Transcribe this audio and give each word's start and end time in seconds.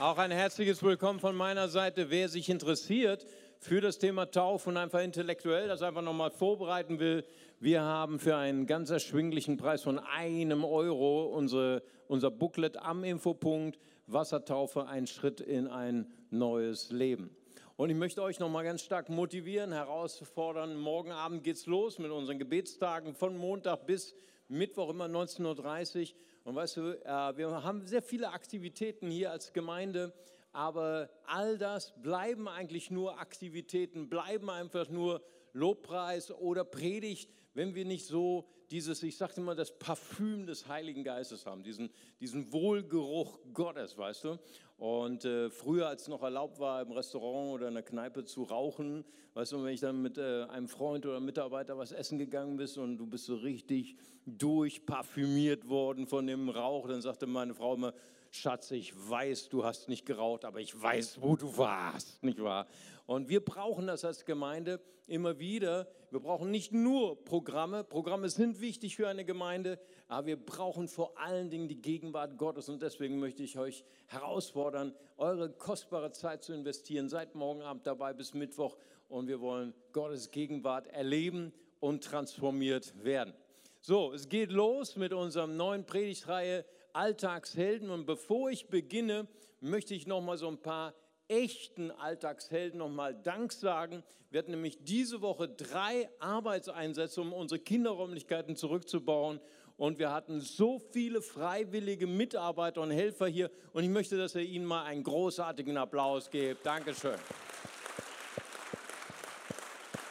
Auch 0.00 0.16
ein 0.16 0.30
herzliches 0.30 0.82
Willkommen 0.82 1.20
von 1.20 1.36
meiner 1.36 1.68
Seite. 1.68 2.08
Wer 2.08 2.30
sich 2.30 2.48
interessiert 2.48 3.26
für 3.58 3.82
das 3.82 3.98
Thema 3.98 4.30
Taufe 4.30 4.70
und 4.70 4.78
einfach 4.78 5.02
intellektuell 5.02 5.68
das 5.68 5.82
einfach 5.82 6.00
nochmal 6.00 6.30
vorbereiten 6.30 6.98
will, 7.00 7.22
wir 7.58 7.82
haben 7.82 8.18
für 8.18 8.34
einen 8.34 8.64
ganz 8.64 8.88
erschwinglichen 8.88 9.58
Preis 9.58 9.82
von 9.82 9.98
einem 9.98 10.64
Euro 10.64 11.26
unsere, 11.26 11.82
unser 12.08 12.30
Booklet 12.30 12.78
am 12.78 13.04
Infopunkt 13.04 13.78
Wassertaufe, 14.06 14.86
ein 14.86 15.06
Schritt 15.06 15.42
in 15.42 15.68
ein 15.68 16.10
neues 16.30 16.90
Leben. 16.90 17.36
Und 17.76 17.90
ich 17.90 17.96
möchte 17.96 18.22
euch 18.22 18.40
nochmal 18.40 18.64
ganz 18.64 18.80
stark 18.80 19.10
motivieren, 19.10 19.70
herausfordern. 19.70 20.76
Morgen 20.76 21.12
Abend 21.12 21.44
geht's 21.44 21.66
los 21.66 21.98
mit 21.98 22.10
unseren 22.10 22.38
Gebetstagen 22.38 23.12
von 23.12 23.36
Montag 23.36 23.84
bis 23.84 24.14
Mittwoch 24.48 24.88
immer 24.88 25.08
19.30 25.08 26.00
Uhr. 26.00 26.16
Und 26.44 26.54
weißt 26.54 26.76
du, 26.78 27.04
äh, 27.04 27.36
wir 27.36 27.62
haben 27.62 27.86
sehr 27.86 28.02
viele 28.02 28.30
Aktivitäten 28.30 29.10
hier 29.10 29.30
als 29.30 29.52
Gemeinde, 29.52 30.12
aber 30.52 31.10
all 31.26 31.58
das 31.58 31.92
bleiben 32.02 32.48
eigentlich 32.48 32.90
nur 32.90 33.20
Aktivitäten, 33.20 34.08
bleiben 34.08 34.50
einfach 34.50 34.88
nur 34.88 35.22
Lobpreis 35.52 36.30
oder 36.30 36.64
Predigt, 36.64 37.30
wenn 37.54 37.74
wir 37.74 37.84
nicht 37.84 38.06
so 38.06 38.48
dieses, 38.70 39.02
ich 39.02 39.16
sagte 39.16 39.40
mal, 39.40 39.56
das 39.56 39.76
Parfüm 39.78 40.46
des 40.46 40.68
Heiligen 40.68 41.02
Geistes 41.02 41.44
haben, 41.44 41.62
diesen, 41.62 41.90
diesen 42.20 42.52
Wohlgeruch 42.52 43.40
Gottes, 43.52 43.98
weißt 43.98 44.24
du. 44.24 44.38
Und 44.80 45.26
äh, 45.26 45.50
früher, 45.50 45.88
als 45.88 46.08
noch 46.08 46.22
erlaubt 46.22 46.58
war, 46.58 46.80
im 46.80 46.90
Restaurant 46.90 47.52
oder 47.52 47.68
in 47.68 47.74
der 47.74 47.82
Kneipe 47.82 48.24
zu 48.24 48.44
rauchen, 48.44 49.04
weißt 49.34 49.52
du, 49.52 49.62
wenn 49.62 49.74
ich 49.74 49.80
dann 49.80 50.00
mit 50.00 50.16
äh, 50.16 50.44
einem 50.44 50.68
Freund 50.68 51.04
oder 51.04 51.20
Mitarbeiter 51.20 51.76
was 51.76 51.92
essen 51.92 52.16
gegangen 52.16 52.56
bist 52.56 52.78
und 52.78 52.96
du 52.96 53.06
bist 53.06 53.26
so 53.26 53.36
richtig 53.36 53.98
durchparfümiert 54.24 55.68
worden 55.68 56.06
von 56.06 56.26
dem 56.26 56.48
Rauch, 56.48 56.88
dann 56.88 57.02
sagte 57.02 57.26
meine 57.26 57.52
Frau 57.52 57.74
immer, 57.74 57.92
Schatz, 58.30 58.70
ich 58.70 58.94
weiß, 58.96 59.50
du 59.50 59.64
hast 59.64 59.90
nicht 59.90 60.06
geraucht, 60.06 60.46
aber 60.46 60.60
ich 60.60 60.80
weiß, 60.80 61.20
wo 61.20 61.36
du 61.36 61.58
warst, 61.58 62.22
nicht 62.22 62.42
wahr? 62.42 62.66
Und 63.04 63.28
wir 63.28 63.44
brauchen 63.44 63.86
das 63.86 64.06
als 64.06 64.24
Gemeinde 64.24 64.80
immer 65.06 65.38
wieder. 65.38 65.88
Wir 66.10 66.20
brauchen 66.20 66.50
nicht 66.50 66.72
nur 66.72 67.22
Programme. 67.24 67.84
Programme 67.84 68.30
sind 68.30 68.62
wichtig 68.62 68.96
für 68.96 69.08
eine 69.08 69.26
Gemeinde, 69.26 69.78
aber 70.10 70.26
wir 70.26 70.44
brauchen 70.44 70.88
vor 70.88 71.16
allen 71.18 71.50
Dingen 71.50 71.68
die 71.68 71.80
Gegenwart 71.80 72.36
Gottes. 72.36 72.68
Und 72.68 72.82
deswegen 72.82 73.20
möchte 73.20 73.44
ich 73.44 73.58
euch 73.58 73.84
herausfordern, 74.08 74.92
eure 75.16 75.50
kostbare 75.50 76.10
Zeit 76.10 76.42
zu 76.42 76.52
investieren. 76.52 77.08
Seid 77.08 77.36
morgen 77.36 77.62
Abend 77.62 77.86
dabei 77.86 78.12
bis 78.12 78.34
Mittwoch 78.34 78.76
und 79.08 79.28
wir 79.28 79.40
wollen 79.40 79.72
Gottes 79.92 80.32
Gegenwart 80.32 80.88
erleben 80.88 81.52
und 81.78 82.02
transformiert 82.02 82.92
werden. 83.04 83.32
So, 83.80 84.12
es 84.12 84.28
geht 84.28 84.50
los 84.50 84.96
mit 84.96 85.12
unserem 85.12 85.56
neuen 85.56 85.86
Predigtreihe 85.86 86.64
Alltagshelden. 86.92 87.88
Und 87.88 88.04
bevor 88.04 88.50
ich 88.50 88.66
beginne, 88.66 89.28
möchte 89.60 89.94
ich 89.94 90.08
noch 90.08 90.20
mal 90.20 90.36
so 90.36 90.48
ein 90.48 90.58
paar 90.58 90.92
echten 91.28 91.92
Alltagshelden 91.92 92.80
nochmal 92.80 93.14
Dank 93.14 93.52
sagen. 93.52 94.02
Wir 94.30 94.40
hatten 94.40 94.50
nämlich 94.50 94.82
diese 94.82 95.22
Woche 95.22 95.48
drei 95.48 96.08
Arbeitseinsätze, 96.18 97.20
um 97.20 97.32
unsere 97.32 97.60
Kinderräumlichkeiten 97.60 98.56
zurückzubauen. 98.56 99.40
Und 99.80 99.98
wir 99.98 100.12
hatten 100.12 100.42
so 100.42 100.78
viele 100.78 101.22
freiwillige 101.22 102.06
Mitarbeiter 102.06 102.82
und 102.82 102.90
Helfer 102.90 103.28
hier. 103.28 103.50
Und 103.72 103.82
ich 103.82 103.88
möchte, 103.88 104.18
dass 104.18 104.34
ihr 104.34 104.42
ihnen 104.42 104.66
mal 104.66 104.84
einen 104.84 105.02
großartigen 105.02 105.78
Applaus 105.78 106.30
gebt. 106.30 106.66
Dankeschön. 106.66 107.16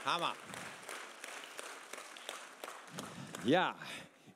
Hammer. 0.05 0.33
Ja, 3.45 3.75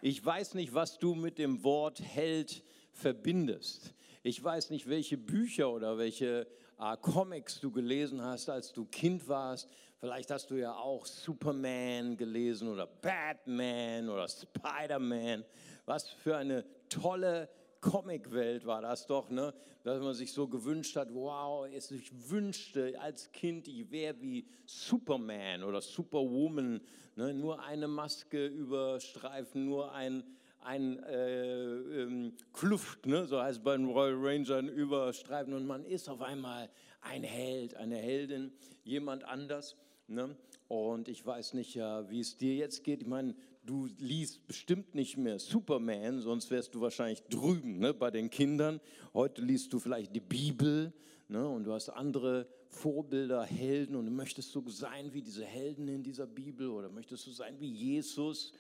ich 0.02 0.24
weiß 0.24 0.54
nicht, 0.54 0.76
was 0.76 1.00
du 1.00 1.16
mit 1.16 1.40
dem 1.40 1.64
Wort 1.64 2.00
Held 2.00 2.62
verbindest. 2.92 3.96
Ich 4.22 4.44
weiß 4.44 4.70
nicht, 4.70 4.88
welche 4.88 5.18
Bücher 5.18 5.72
oder 5.72 5.98
welche 5.98 6.46
äh, 6.80 6.96
Comics 7.02 7.60
du 7.60 7.72
gelesen 7.72 8.22
hast, 8.22 8.50
als 8.50 8.72
du 8.72 8.86
Kind 8.86 9.28
warst. 9.28 9.68
Vielleicht 10.04 10.32
hast 10.32 10.52
du 10.52 10.56
ja 10.56 10.76
auch 10.76 11.06
Superman 11.06 12.18
gelesen 12.18 12.68
oder 12.68 12.86
Batman 12.86 14.10
oder 14.10 14.28
Spider-Man. 14.28 15.46
Was 15.86 16.10
für 16.10 16.36
eine 16.36 16.66
tolle 16.90 17.48
Comicwelt 17.80 18.66
war 18.66 18.82
das 18.82 19.08
doch, 19.08 19.30
ne? 19.30 19.54
dass 19.84 20.02
man 20.02 20.14
sich 20.14 20.34
so 20.34 20.50
gewünscht 20.50 20.98
hat, 20.98 21.08
wow, 21.14 21.66
ich 21.70 22.12
wünschte 22.30 23.00
als 23.00 23.32
Kind, 23.32 23.70
ich 23.70 23.90
wäre 23.92 24.20
wie 24.20 24.46
Superman 24.66 25.64
oder 25.64 25.80
Superwoman, 25.80 26.82
ne? 27.16 27.34
nur 27.34 27.64
eine 27.64 27.88
Maske 27.88 28.48
überstreifen, 28.48 29.64
nur 29.64 29.94
ein, 29.94 30.22
ein 30.60 31.02
äh, 31.04 31.76
ähm, 32.02 32.36
Kluft, 32.52 33.06
ne? 33.06 33.26
so 33.26 33.42
heißt 33.42 33.60
es 33.60 33.64
bei 33.64 33.78
den 33.78 33.86
Royal 33.86 34.18
Rangers, 34.18 34.66
überstreifen 34.66 35.54
und 35.54 35.66
man 35.66 35.86
ist 35.86 36.10
auf 36.10 36.22
einmal 36.22 36.70
ein 37.00 37.24
Held, 37.24 37.78
eine 37.78 37.96
Heldin, 37.96 38.52
jemand 38.84 39.24
anders. 39.24 39.78
Ne? 40.08 40.36
Und 40.68 41.08
ich 41.08 41.26
weiß 41.26 41.54
nicht, 41.54 41.76
ja, 41.76 42.10
wie 42.10 42.20
es 42.20 42.38
dir 42.38 42.56
jetzt 42.56 42.84
geht. 42.84 43.02
Ich 43.02 43.08
meine, 43.08 43.36
du 43.66 43.88
liest 44.00 44.46
bestimmt 44.48 44.96
nicht 44.96 45.18
mehr 45.18 45.40
Superman, 45.40 46.20
sonst 46.20 46.52
wärst 46.52 46.76
du 46.76 46.82
wahrscheinlich 46.82 47.24
drüben 47.24 47.80
ne, 47.80 47.94
bei 47.94 48.12
den 48.12 48.30
Kindern. 48.30 48.80
Heute 49.14 49.42
liest 49.42 49.72
du 49.72 49.80
vielleicht 49.80 50.16
die 50.16 50.20
Bibel 50.20 50.94
ne, 51.28 51.48
und 51.48 51.64
du 51.66 51.74
hast 51.74 51.90
andere 51.90 52.48
Vorbilder, 52.68 53.44
Helden 53.44 53.96
und 53.96 54.06
du 54.06 54.12
möchtest 54.12 54.52
so 54.52 54.68
sein 54.68 55.14
wie 55.14 55.22
diese 55.22 55.46
Helden 55.46 55.88
in 55.88 56.04
dieser 56.04 56.26
Bibel 56.26 56.70
oder 56.70 56.90
möchtest 56.90 57.28
du 57.28 57.32
sein 57.32 57.60
wie 57.60 57.70
Jesus, 57.70 58.54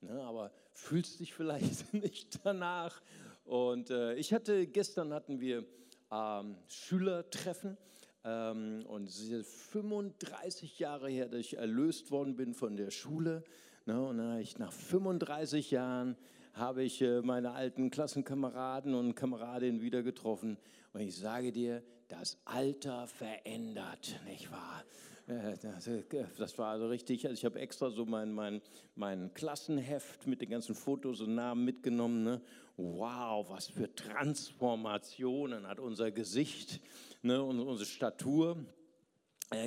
ne, 0.00 0.20
aber 0.22 0.52
fühlst 0.72 1.20
dich 1.20 1.32
vielleicht 1.32 1.92
nicht 1.94 2.40
danach. 2.44 3.00
Und 3.44 3.90
äh, 3.90 4.14
ich 4.14 4.32
hatte, 4.32 4.66
gestern 4.66 5.12
hatten 5.12 5.40
wir 5.40 5.64
ähm, 6.10 6.56
Schülertreffen 6.68 7.76
und 8.22 9.04
es 9.08 9.20
ist 9.20 9.54
35 9.70 10.78
Jahre 10.78 11.08
her, 11.08 11.28
dass 11.28 11.40
ich 11.40 11.56
erlöst 11.56 12.10
worden 12.10 12.36
bin 12.36 12.54
von 12.54 12.76
der 12.76 12.90
Schule. 12.90 13.44
Ne, 13.86 14.00
und 14.00 14.18
dann 14.18 14.38
ich 14.38 14.58
nach 14.58 14.72
35 14.72 15.70
Jahren 15.70 16.16
habe 16.52 16.82
ich 16.82 17.00
äh, 17.00 17.22
meine 17.22 17.52
alten 17.52 17.90
Klassenkameraden 17.90 18.94
und 18.94 19.14
Kameradinnen 19.14 19.80
wieder 19.80 20.02
getroffen. 20.02 20.58
Und 20.92 21.00
ich 21.00 21.16
sage 21.16 21.52
dir, 21.52 21.82
das 22.08 22.38
Alter 22.44 23.06
verändert, 23.06 24.20
nicht 24.26 24.50
wahr? 24.50 24.84
Äh, 25.28 25.52
äh, 25.52 26.26
das 26.36 26.58
war 26.58 26.72
also 26.72 26.88
richtig. 26.88 27.26
Also 27.26 27.34
ich 27.34 27.44
habe 27.44 27.60
extra 27.60 27.90
so 27.90 28.04
mein, 28.04 28.32
mein, 28.32 28.60
mein 28.96 29.32
Klassenheft 29.32 30.26
mit 30.26 30.40
den 30.40 30.50
ganzen 30.50 30.74
Fotos 30.74 31.20
und 31.20 31.34
Namen 31.34 31.64
mitgenommen. 31.64 32.24
Ne? 32.24 32.40
Wow, 32.76 33.48
was 33.48 33.68
für 33.68 33.94
Transformationen 33.94 35.66
hat 35.66 35.78
unser 35.78 36.10
Gesicht 36.10 36.80
ne, 37.22 37.42
unsere 37.42 37.86
Statur 37.86 38.56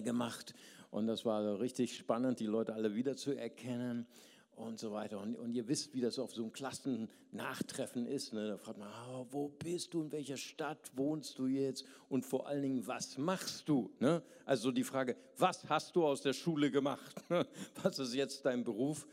gemacht. 0.04 0.54
Und 0.92 1.08
das 1.08 1.26
war 1.26 1.60
richtig 1.60 1.98
spannend, 1.98 2.40
die 2.40 2.46
Leute 2.46 2.74
alle 2.74 2.96
wiederzuerkennen 2.96 4.08
und 4.56 4.80
so 4.80 4.92
weiter. 4.92 5.20
Und, 5.20 5.36
und, 5.36 5.54
ihr 5.54 5.68
wisst, 5.68 5.94
wie 5.94 6.02
das 6.02 6.20
auf 6.20 6.34
so 6.34 6.44
einem 6.44 6.54
Klassennach-Treffen 6.54 8.06
ist. 8.06 8.34
Ne? 8.34 8.50
Da 8.50 8.58
fragt 8.58 8.78
man, 8.78 8.90
oh, 9.10 9.26
wo 9.32 9.50
bist 9.50 9.94
du, 9.94 10.04
in 10.04 10.12
welcher 10.12 10.38
Stadt 10.38 10.92
wohnst 10.96 11.40
du 11.40 11.48
jetzt? 11.48 11.86
Und 12.10 12.26
vor 12.26 12.48
allen 12.48 12.62
Dingen, 12.62 12.88
was 12.88 13.18
machst 13.18 13.68
du? 13.68 13.92
Ne? 14.00 14.22
Also 14.46 14.72
die 14.72 14.84
Frage, 14.84 15.16
was 15.38 15.68
hast 15.68 15.96
du 15.96 16.06
aus 16.06 16.22
der 16.22 16.34
Schule 16.34 16.70
gemacht? 16.70 17.16
was 17.84 18.00
ist 18.00 18.14
jetzt 18.14 18.46
dein 18.46 18.64
Beruf? 18.64 19.08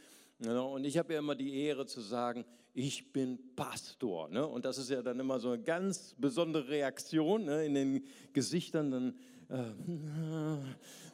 Und 0.47 0.84
ich 0.84 0.97
habe 0.97 1.12
ja 1.12 1.19
immer 1.19 1.34
die 1.34 1.55
Ehre 1.55 1.87
zu 1.87 2.01
sagen, 2.01 2.45
ich 2.73 3.12
bin 3.12 3.39
Pastor. 3.56 4.28
Ne? 4.28 4.47
Und 4.47 4.65
das 4.65 4.78
ist 4.78 4.91
ja 4.91 5.03
dann 5.03 5.21
immer 5.21 5.39
so 5.39 5.51
eine 5.51 5.62
ganz 5.62 6.15
besondere 6.17 6.69
Reaktion 6.69 7.45
ne? 7.45 7.65
in 7.65 7.75
den 7.75 8.05
Gesichtern. 8.33 8.91
Dann 8.91 9.15
äh, 9.50 10.61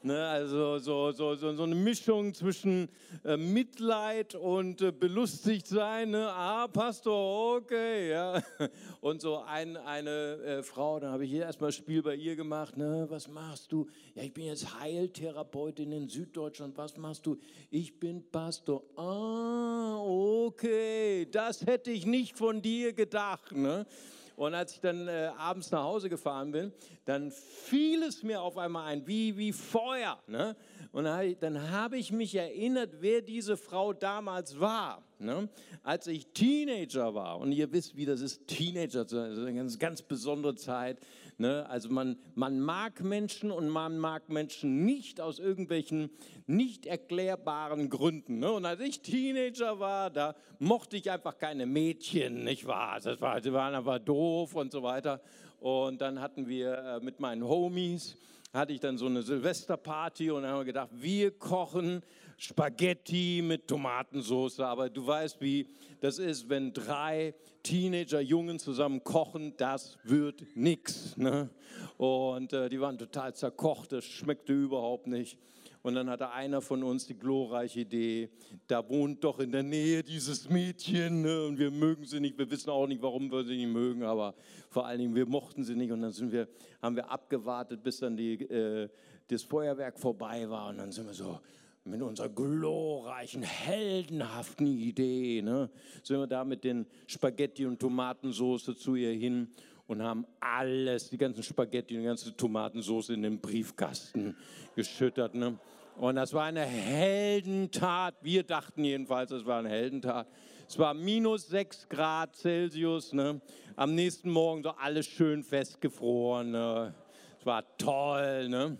ne, 0.07 0.27
also 0.27 0.79
so, 0.79 1.11
so, 1.13 1.35
so, 1.35 1.55
so, 1.55 1.63
eine 1.63 1.75
Mischung 1.75 2.35
zwischen 2.35 2.89
äh, 3.25 3.37
Mitleid 3.37 4.35
und 4.35 4.83
äh, 4.83 4.93
belustigt 4.93 5.67
sein. 5.67 6.11
Ne? 6.11 6.29
Ah, 6.31 6.69
Pastor, 6.69 7.57
okay, 7.57 8.11
ja. 8.11 8.43
Und 9.01 9.23
so 9.23 9.39
ein, 9.39 9.77
eine 9.77 10.11
äh, 10.11 10.63
Frau, 10.63 11.01
dann 11.01 11.13
habe 11.13 11.25
ich 11.25 11.31
hier 11.31 11.45
erstmal 11.45 11.73
Spiel 11.73 12.03
bei 12.03 12.15
ihr 12.15 12.37
gemacht. 12.37 12.77
Ne? 12.77 13.07
Was 13.09 13.29
machst 13.29 13.73
du? 13.73 13.87
Ja, 14.15 14.23
ich 14.23 14.35
bin 14.35 14.45
jetzt 14.47 14.79
Heiltherapeutin 14.81 15.93
in 15.93 16.09
Süddeutschland. 16.09 16.77
Was 16.77 16.97
machst 16.97 17.25
du? 17.27 17.39
Ich 17.71 17.99
bin 17.99 18.23
Pastor. 18.31 18.83
Ah, 18.97 19.97
okay, 19.99 21.27
das 21.31 21.65
hätte 21.65 21.91
ich 21.91 22.05
nicht 22.05 22.37
von 22.37 22.61
dir 22.61 22.93
gedacht. 22.93 23.53
Ne? 23.53 23.87
Und 24.37 24.55
als 24.55 24.73
ich 24.75 24.81
dann 24.81 25.09
äh, 25.09 25.31
abends 25.37 25.71
nach 25.71 25.83
Hause 25.83 26.11
gefahren 26.11 26.53
bin, 26.53 26.73
dann 27.07 27.31
fiel 27.31 28.03
es 28.03 28.23
mir 28.23 28.43
auf 28.43 28.59
einmal 28.59 28.87
ein, 28.87 29.07
wie, 29.07 29.37
wie 29.37 29.53
Feuer. 29.53 30.23
Ne? 30.27 30.55
Und 30.93 31.05
dann 31.05 31.71
habe 31.71 31.97
ich 31.97 32.13
mich 32.13 32.35
erinnert, 32.35 33.01
wer 33.01 33.23
diese 33.23 33.57
Frau 33.57 33.95
damals 33.95 34.61
war. 34.61 35.03
Ne? 35.19 35.49
Als 35.83 36.07
ich 36.07 36.27
Teenager 36.29 37.15
war, 37.15 37.39
und 37.39 37.53
ihr 37.53 37.73
wisst, 37.73 37.97
wie 37.97 38.05
das 38.05 38.21
ist, 38.21 38.47
Teenager, 38.47 39.05
das 39.05 39.13
ist 39.13 39.39
eine 39.39 39.55
ganz, 39.55 39.79
ganz 39.79 40.03
besondere 40.03 40.55
Zeit. 40.55 40.99
Ne? 41.39 41.69
Also 41.69 41.91
man, 41.91 42.17
man 42.35 42.61
mag 42.61 43.03
Menschen 43.03 43.51
und 43.51 43.69
man 43.69 43.99
mag 43.99 44.29
Menschen 44.31 44.85
nicht 44.85 45.21
aus 45.21 45.39
irgendwelchen 45.39 46.11
nicht 46.47 46.87
erklärbaren 46.87 47.91
Gründen. 47.91 48.39
Ne? 48.39 48.51
Und 48.51 48.65
als 48.65 48.81
ich 48.81 49.03
Teenager 49.03 49.79
war, 49.79 50.11
da 50.11 50.35
mochte 50.59 50.97
ich 50.97 51.11
einfach 51.11 51.37
keine 51.37 51.67
Mädchen, 51.67 52.45
nicht 52.45 52.67
wahr? 52.67 53.01
Das 53.01 53.21
war, 53.21 53.41
die 53.41 53.53
waren 53.53 53.75
einfach 53.75 53.99
doof 53.99 54.55
und 54.55 54.73
so 54.73 54.83
weiter. 54.83 55.21
Und 55.61 56.01
dann 56.01 56.21
hatten 56.21 56.49
wir 56.49 56.79
äh, 56.79 57.01
mit 57.01 57.21
meinen 57.21 57.45
Homies, 57.45 58.17
hatte 58.55 58.73
ich 58.73 58.81
dann 58.81 58.97
so 58.97 59.07
eine 59.07 59.23
Silvesterparty 59.23 60.31
und 60.31 60.43
dann 60.43 60.53
haben 60.53 60.61
wir 60.61 60.65
gedacht, 60.65 60.91
wir 60.93 61.33
kochen 61.33 62.03
Spaghetti 62.37 63.43
mit 63.43 63.67
Tomatensauce. 63.67 64.61
Aber 64.61 64.91
du 64.91 65.07
weißt, 65.07 65.41
wie 65.41 65.67
das 66.01 66.19
ist, 66.19 66.49
wenn 66.49 66.73
drei 66.73 67.35
Teenager-Jungen 67.63 68.59
zusammen 68.59 69.03
kochen, 69.03 69.55
das 69.57 69.99
wird 70.05 70.45
nichts. 70.55 71.17
Ne? 71.17 71.51
Und 71.97 72.53
äh, 72.53 72.69
die 72.69 72.81
waren 72.81 72.99
total 72.99 73.35
zerkocht, 73.35 73.93
das 73.93 74.05
schmeckte 74.05 74.53
überhaupt 74.53 75.07
nicht. 75.07 75.39
Und 75.83 75.95
dann 75.95 76.11
hatte 76.11 76.31
einer 76.31 76.61
von 76.63 76.83
uns 76.83 77.07
die 77.07 77.17
glorreiche 77.17 77.81
Idee, 77.81 78.29
da 78.67 78.89
wohnt 78.89 79.23
doch 79.23 79.39
in 79.39 79.53
der 79.53 79.63
Nähe 79.63 80.03
dieses 80.03 80.51
Mädchen 80.51 81.23
ne? 81.23 81.47
und 81.47 81.59
wir 81.59 81.71
mögen 81.71 82.05
sie 82.05 82.19
nicht. 82.19 82.37
Wir 82.37 82.51
wissen 82.51 82.71
auch 82.71 82.89
nicht, 82.89 83.03
warum 83.03 83.31
wir 83.31 83.45
sie 83.45 83.57
nicht 83.57 83.73
mögen, 83.73 84.03
aber 84.03 84.35
vor 84.69 84.85
allen 84.87 84.99
Dingen, 84.99 85.15
wir 85.15 85.27
mochten 85.27 85.63
sie 85.63 85.77
nicht. 85.77 85.93
Und 85.93 86.03
dann 86.03 86.11
sind 86.11 86.33
wir, 86.33 86.49
haben 86.83 86.97
wir 86.97 87.09
abgewartet, 87.09 87.85
bis 87.85 88.01
dann 88.01 88.17
die, 88.17 88.35
äh, 88.35 88.89
das 89.29 89.45
Feuerwerk 89.45 89.99
vorbei 89.99 90.51
war. 90.51 90.71
Und 90.71 90.79
dann 90.79 90.91
sind 90.91 91.07
wir 91.07 91.15
so, 91.15 91.39
mit 91.87 92.03
unserer 92.03 92.29
glorreichen, 92.29 93.43
heldenhaften 93.43 94.67
Idee, 94.67 95.43
ne, 95.43 95.71
sind 96.03 96.19
wir 96.19 96.27
da 96.27 96.45
mit 96.45 96.65
den 96.65 96.87
Spaghetti 97.07 97.67
und 97.67 97.79
Tomatensauce 97.79 98.77
zu 98.77 98.97
ihr 98.97 99.13
hin 99.13 99.49
und 99.87 100.03
haben 100.03 100.27
alles, 100.41 101.11
die 101.11 101.19
ganzen 101.19 101.43
Spaghetti 101.43 101.95
und 101.95 102.01
die 102.01 102.07
ganze 102.07 102.37
Tomatensauce 102.37 103.11
in 103.11 103.23
den 103.23 103.41
Briefkasten 103.41 104.37
geschüttert. 104.75 105.35
Ne? 105.35 105.59
Und 105.97 106.17
das 106.17 106.33
war 106.33 106.45
eine 106.45 106.65
Heldentat. 106.65 108.17
Wir 108.21 108.43
dachten 108.43 108.85
jedenfalls, 108.85 109.31
es 109.31 109.47
war 109.47 109.61
eine 109.61 109.69
Heldentat. 109.69 110.27
Es 110.69 110.79
war 110.79 110.93
minus 110.93 111.47
6 111.49 111.89
Grad 111.89 112.35
Celsius. 112.35 113.13
Ne? 113.13 113.41
Am 113.77 113.95
nächsten 113.95 114.31
Morgen 114.31 114.63
so 114.63 114.71
alles 114.71 115.07
schön 115.07 115.45
festgefroren. 115.45 116.51
Ne? 116.51 116.95
Es 117.39 117.47
war 117.47 117.65
toll. 117.79 118.49
Ne? 118.49 118.77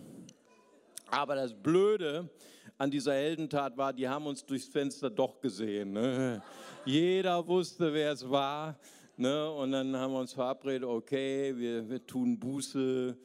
Aber 1.09 1.35
das 1.35 1.53
Blöde 1.53 2.29
an 2.77 2.91
dieser 2.91 3.13
Heldentat 3.13 3.75
war, 3.77 3.91
die 3.91 4.07
haben 4.07 4.27
uns 4.27 4.45
durchs 4.45 4.67
Fenster 4.67 5.09
doch 5.09 5.41
gesehen. 5.41 5.93
Ne? 5.93 6.41
Jeder 6.85 7.45
wusste, 7.47 7.93
wer 7.93 8.11
es 8.11 8.29
war. 8.29 8.77
Ne? 9.15 9.51
Und 9.51 9.71
dann 9.71 9.95
haben 9.95 10.13
wir 10.13 10.19
uns 10.19 10.33
verabredet, 10.33 10.87
okay, 10.87 11.53
wir, 11.57 11.89
wir 11.89 12.05
tun 12.05 12.37
Buße, 12.37 13.17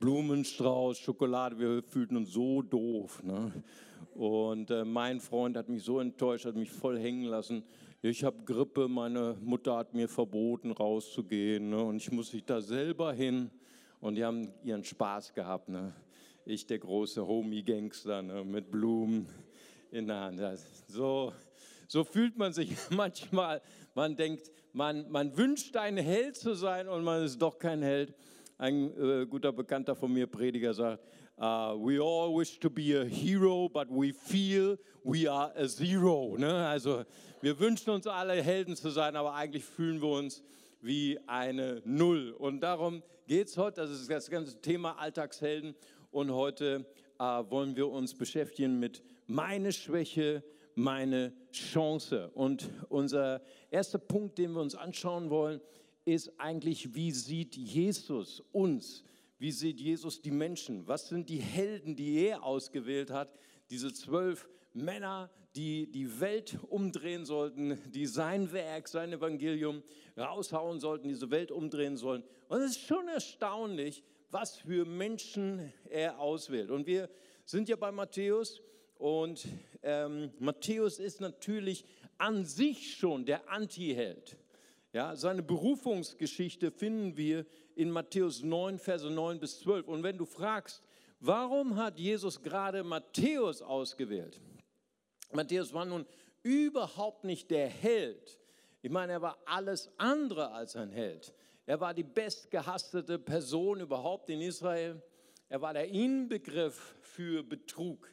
Blumenstrauß, 0.00 0.98
Schokolade, 0.98 1.58
wir 1.58 1.82
fühlten 1.82 2.16
uns 2.16 2.32
so 2.32 2.62
doof. 2.62 3.22
Ne? 3.22 3.52
Und 4.14 4.70
äh, 4.70 4.84
mein 4.84 5.20
Freund 5.20 5.56
hat 5.56 5.68
mich 5.68 5.82
so 5.82 6.00
enttäuscht, 6.00 6.46
hat 6.46 6.56
mich 6.56 6.70
voll 6.70 6.98
hängen 6.98 7.24
lassen. 7.24 7.62
Ich 8.00 8.24
habe 8.24 8.42
Grippe, 8.44 8.88
meine 8.88 9.36
Mutter 9.42 9.76
hat 9.76 9.92
mir 9.92 10.08
verboten, 10.08 10.70
rauszugehen. 10.70 11.70
Ne? 11.70 11.82
Und 11.82 11.96
ich 11.96 12.10
muss 12.10 12.30
sich 12.30 12.44
da 12.44 12.60
selber 12.60 13.12
hin. 13.12 13.50
Und 14.00 14.16
die 14.16 14.24
haben 14.24 14.52
ihren 14.62 14.84
Spaß 14.84 15.32
gehabt. 15.32 15.68
Ne? 15.68 15.92
Ich, 16.46 16.66
der 16.66 16.78
große 16.78 17.26
Homie-Gangster 17.26 18.20
ne? 18.20 18.44
mit 18.44 18.70
Blumen 18.70 19.26
in 19.90 20.06
der 20.06 20.20
Hand. 20.20 20.40
So, 20.88 21.32
so 21.88 22.04
fühlt 22.04 22.36
man 22.36 22.52
sich 22.52 22.70
manchmal. 22.90 23.62
Man 23.94 24.14
denkt, 24.14 24.50
man, 24.74 25.10
man 25.10 25.34
wünscht 25.38 25.74
ein 25.78 25.96
Held 25.96 26.36
zu 26.36 26.52
sein 26.52 26.86
und 26.86 27.02
man 27.02 27.24
ist 27.24 27.40
doch 27.40 27.58
kein 27.58 27.80
Held. 27.80 28.14
Ein 28.58 28.92
äh, 28.98 29.24
guter 29.24 29.52
Bekannter 29.52 29.96
von 29.96 30.12
mir, 30.12 30.26
Prediger, 30.26 30.74
sagt, 30.74 31.02
uh, 31.38 31.74
we 31.78 31.98
all 31.98 32.38
wish 32.38 32.60
to 32.60 32.68
be 32.68 32.94
a 32.94 33.04
hero, 33.04 33.66
but 33.66 33.88
we 33.88 34.12
feel 34.12 34.78
we 35.02 35.26
are 35.26 35.50
a 35.56 35.66
zero. 35.66 36.36
Ne? 36.36 36.68
Also 36.68 37.04
wir 37.40 37.58
wünschen 37.58 37.88
uns 37.88 38.06
alle 38.06 38.34
Helden 38.42 38.76
zu 38.76 38.90
sein, 38.90 39.16
aber 39.16 39.32
eigentlich 39.32 39.64
fühlen 39.64 40.02
wir 40.02 40.10
uns 40.10 40.42
wie 40.82 41.18
eine 41.26 41.80
Null. 41.86 42.32
Und 42.38 42.60
darum 42.60 43.02
geht 43.26 43.48
es 43.48 43.56
heute, 43.56 43.80
das 43.80 43.90
ist 43.90 44.10
das 44.10 44.28
ganze 44.28 44.60
Thema 44.60 44.98
Alltagshelden. 44.98 45.74
Und 46.14 46.32
heute 46.32 46.86
äh, 47.18 47.24
wollen 47.24 47.74
wir 47.74 47.88
uns 47.88 48.14
beschäftigen 48.14 48.78
mit 48.78 49.02
meine 49.26 49.72
Schwäche, 49.72 50.44
meine 50.76 51.32
Chance. 51.50 52.30
Und 52.34 52.70
unser 52.88 53.42
erster 53.68 53.98
Punkt, 53.98 54.38
den 54.38 54.52
wir 54.52 54.60
uns 54.60 54.76
anschauen 54.76 55.28
wollen, 55.28 55.60
ist 56.04 56.38
eigentlich, 56.38 56.94
wie 56.94 57.10
sieht 57.10 57.56
Jesus 57.56 58.44
uns? 58.52 59.02
Wie 59.40 59.50
sieht 59.50 59.80
Jesus 59.80 60.22
die 60.22 60.30
Menschen? 60.30 60.86
Was 60.86 61.08
sind 61.08 61.28
die 61.28 61.40
Helden, 61.40 61.96
die 61.96 62.26
er 62.26 62.44
ausgewählt 62.44 63.10
hat? 63.10 63.36
Diese 63.70 63.92
zwölf 63.92 64.48
Männer, 64.72 65.32
die 65.56 65.90
die 65.90 66.20
Welt 66.20 66.60
umdrehen 66.68 67.24
sollten, 67.24 67.76
die 67.90 68.06
sein 68.06 68.52
Werk, 68.52 68.86
sein 68.86 69.12
Evangelium 69.12 69.82
raushauen 70.16 70.78
sollten, 70.78 71.08
diese 71.08 71.32
Welt 71.32 71.50
umdrehen 71.50 71.96
sollen. 71.96 72.22
Und 72.46 72.60
es 72.60 72.76
ist 72.76 72.86
schon 72.86 73.08
erstaunlich, 73.08 74.04
was 74.34 74.56
für 74.56 74.84
Menschen 74.84 75.72
er 75.88 76.18
auswählt. 76.18 76.68
Und 76.68 76.88
wir 76.88 77.08
sind 77.44 77.68
ja 77.68 77.76
bei 77.76 77.92
Matthäus 77.92 78.60
und 78.98 79.46
ähm, 79.80 80.32
Matthäus 80.40 80.98
ist 80.98 81.20
natürlich 81.20 81.84
an 82.18 82.44
sich 82.44 82.96
schon 82.96 83.24
der 83.24 83.48
Antiheld. 83.48 84.36
Ja, 84.92 85.14
seine 85.14 85.44
Berufungsgeschichte 85.44 86.72
finden 86.72 87.16
wir 87.16 87.46
in 87.76 87.92
Matthäus 87.92 88.42
9, 88.42 88.80
Verse 88.80 89.08
9 89.08 89.38
bis 89.38 89.60
12. 89.60 89.86
Und 89.86 90.02
wenn 90.02 90.18
du 90.18 90.24
fragst, 90.24 90.82
warum 91.20 91.76
hat 91.76 92.00
Jesus 92.00 92.42
gerade 92.42 92.82
Matthäus 92.82 93.62
ausgewählt? 93.62 94.40
Matthäus 95.32 95.72
war 95.72 95.84
nun 95.84 96.06
überhaupt 96.42 97.22
nicht 97.22 97.52
der 97.52 97.68
Held. 97.68 98.40
Ich 98.82 98.90
meine, 98.90 99.12
er 99.12 99.22
war 99.22 99.38
alles 99.44 99.92
andere 99.96 100.50
als 100.50 100.74
ein 100.74 100.90
Held. 100.90 101.32
Er 101.66 101.80
war 101.80 101.94
die 101.94 102.02
bestgehasste 102.02 103.18
Person 103.18 103.80
überhaupt 103.80 104.28
in 104.28 104.40
Israel. 104.40 105.02
Er 105.48 105.62
war 105.62 105.72
der 105.72 105.88
Inbegriff 105.88 106.96
für 107.00 107.42
Betrug. 107.42 108.10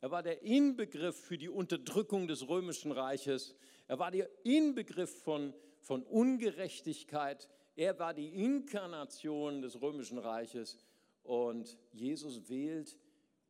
Er 0.00 0.10
war 0.10 0.22
der 0.22 0.42
Inbegriff 0.42 1.16
für 1.16 1.36
die 1.36 1.48
Unterdrückung 1.48 2.28
des 2.28 2.48
römischen 2.48 2.92
Reiches. 2.92 3.56
Er 3.88 3.98
war 3.98 4.10
der 4.10 4.28
Inbegriff 4.44 5.22
von, 5.22 5.54
von 5.80 6.02
Ungerechtigkeit. 6.02 7.48
Er 7.76 7.98
war 7.98 8.14
die 8.14 8.28
Inkarnation 8.28 9.60
des 9.60 9.80
römischen 9.80 10.18
Reiches. 10.18 10.78
Und 11.22 11.78
Jesus 11.92 12.48
wählt 12.48 12.98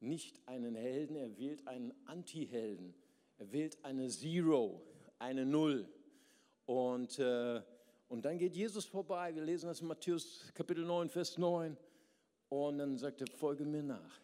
nicht 0.01 0.41
einen 0.47 0.75
Helden, 0.75 1.17
er 1.17 1.37
wählt 1.37 1.67
einen 1.67 1.93
Anti-Helden. 2.07 2.95
Er 3.39 3.53
wählt 3.53 3.85
eine 3.85 4.09
Zero, 4.09 4.83
eine 5.19 5.45
Null. 5.45 5.89
Und, 6.67 7.19
äh, 7.19 7.63
und 8.15 8.25
dann 8.25 8.39
geht 8.39 8.55
Jesus 8.55 8.85
vorbei. 8.85 9.35
Wir 9.35 9.43
lesen 9.43 9.67
das 9.67 9.81
in 9.81 9.89
Matthäus 9.89 10.53
Kapitel 10.55 10.85
9, 10.85 11.11
Vers 11.11 11.37
9. 11.37 11.77
Und 12.49 12.79
dann 12.79 12.97
sagt 12.97 13.21
er, 13.21 13.27
folge 13.27 13.65
mir 13.65 13.83
nach. 13.83 14.21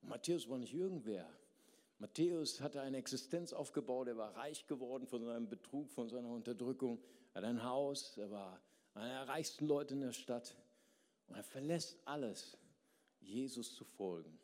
Und 0.00 0.08
Matthäus 0.08 0.48
war 0.48 0.56
nicht 0.56 0.72
irgendwer. 0.72 1.28
Matthäus 1.98 2.62
hatte 2.62 2.80
eine 2.80 2.96
Existenz 2.96 3.52
aufgebaut, 3.52 4.08
er 4.08 4.16
war 4.16 4.34
reich 4.34 4.66
geworden 4.66 5.06
von 5.06 5.22
seinem 5.22 5.46
Betrug, 5.46 5.90
von 5.90 6.08
seiner 6.08 6.30
Unterdrückung. 6.30 7.02
Er 7.34 7.42
hat 7.42 7.48
ein 7.50 7.62
Haus, 7.62 8.16
er 8.16 8.30
war 8.30 8.58
einer 8.94 9.26
der 9.26 9.28
reichsten 9.28 9.66
Leute 9.66 9.92
in 9.92 10.00
der 10.00 10.12
Stadt. 10.12 10.56
Und 11.26 11.36
er 11.36 11.44
verlässt 11.44 11.98
alles, 12.06 12.56
Jesus 13.20 13.74
zu 13.74 13.84
folgen. 13.84 14.38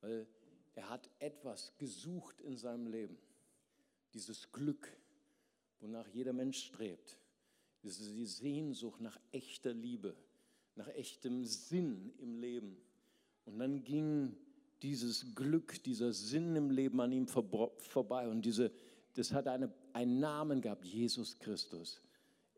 Weil 0.00 0.26
er 0.74 0.88
hat 0.88 1.08
etwas 1.20 1.72
gesucht 1.78 2.40
in 2.40 2.56
seinem 2.56 2.88
Leben. 2.88 3.16
Dieses 4.12 4.50
Glück, 4.50 4.88
wonach 5.78 6.08
jeder 6.08 6.32
Mensch 6.32 6.64
strebt. 6.64 7.21
Diese 7.82 8.12
die 8.12 8.26
Sehnsucht 8.26 9.00
nach 9.00 9.18
echter 9.32 9.72
Liebe, 9.72 10.14
nach 10.76 10.88
echtem 10.88 11.44
Sinn 11.44 12.12
im 12.18 12.38
Leben. 12.38 12.76
Und 13.44 13.58
dann 13.58 13.82
ging 13.82 14.36
dieses 14.82 15.34
Glück, 15.34 15.82
dieser 15.82 16.12
Sinn 16.12 16.56
im 16.56 16.70
Leben 16.70 17.00
an 17.00 17.12
ihm 17.12 17.26
vorbei. 17.26 18.28
Und 18.28 18.42
diese, 18.42 18.72
das 19.14 19.32
hat 19.32 19.46
eine, 19.48 19.72
einen 19.92 20.20
Namen 20.20 20.60
gehabt, 20.60 20.84
Jesus 20.84 21.38
Christus. 21.38 22.00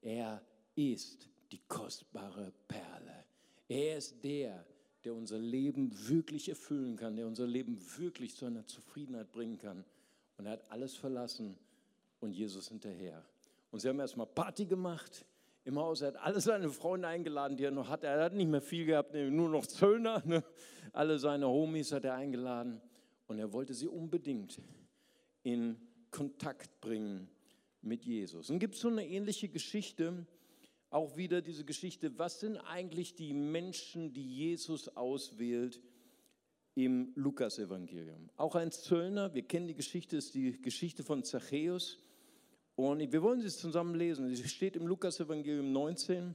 Er 0.01 0.43
ist 0.75 1.29
die 1.53 1.61
kostbare 1.69 2.53
Perle. 2.69 3.25
Er 3.69 3.99
ist 3.99 4.23
der, 4.23 4.65
der 5.05 5.15
unser 5.15 5.39
Leben 5.39 5.91
wirklich 6.09 6.49
erfüllen 6.49 6.97
kann, 6.97 7.17
der 7.17 7.27
unser 7.27 7.47
Leben 7.47 7.79
wirklich 7.99 8.35
zu 8.35 8.47
einer 8.47 8.67
Zufriedenheit 8.67 9.31
bringen 9.33 9.59
kann. 9.59 9.85
Und 10.37 10.47
er 10.47 10.53
hat 10.53 10.71
alles 10.71 10.95
verlassen 10.95 11.57
und 12.21 12.33
Jesus 12.33 12.69
hinterher. 12.69 13.25
Und 13.75 13.81
sie 13.81 13.89
haben 13.89 13.99
erstmal 13.99 14.29
Party 14.29 14.67
gemacht 14.67 15.27
im 15.65 15.81
Haus. 15.81 16.01
Er 16.01 16.07
hat 16.07 16.17
alle 16.19 16.41
seine 16.41 16.71
Freunde 16.71 17.09
eingeladen, 17.09 17.57
die 17.57 17.65
er 17.65 17.73
noch 17.73 17.89
hatte. 17.89 18.07
Er 18.07 18.23
hat 18.23 18.33
nicht 18.33 18.47
mehr 18.47 18.61
viel 18.61 18.87
gehabt, 18.87 19.13
nur 19.15 19.49
noch 19.49 19.67
Zöllner. 19.67 20.23
Ne? 20.25 20.45
Alle 20.93 21.19
seine 21.19 21.49
Homies 21.49 21.91
hat 21.91 22.05
er 22.05 22.15
eingeladen. 22.15 22.81
Und 23.27 23.41
er 23.41 23.53
wollte 23.53 23.75
sie 23.75 23.89
unbedingt 23.89 24.61
in 25.43 25.77
Kontakt 26.13 26.81
bringen 26.81 27.29
mit 27.83 28.05
Jesus. 28.05 28.49
Und 28.49 28.61
gibt 28.61 28.77
es 28.77 28.81
so 28.81 28.87
eine 28.87 29.09
ähnliche 29.09 29.49
Geschichte, 29.49 30.25
auch 30.89 31.17
wieder 31.17 31.43
diese 31.43 31.65
Geschichte, 31.65 32.17
was 32.17 32.39
sind 32.39 32.59
eigentlich 32.59 33.17
die 33.17 33.33
Menschen, 33.33 34.13
die 34.13 34.37
Jesus 34.37 34.87
auswählt 34.97 35.81
im 36.77 37.11
Lukasevangelium? 37.17 38.31
Auch 38.37 38.55
ein 38.55 38.71
Zöllner, 38.71 39.35
wir 39.35 39.43
kennen 39.43 39.67
die 39.67 39.75
Geschichte, 39.75 40.17
ist 40.17 40.37
die 40.37 40.63
Geschichte 40.63 41.03
von 41.03 41.25
Zachäus. 41.25 42.04
Und 42.77 43.13
wir 43.13 43.23
wollen 43.23 43.41
sie 43.41 43.49
zusammen 43.51 43.95
lesen. 43.95 44.35
Sie 44.35 44.49
steht 44.49 44.75
im 44.77 44.87
Lukas-Evangelium 44.87 45.73
19, 45.73 46.35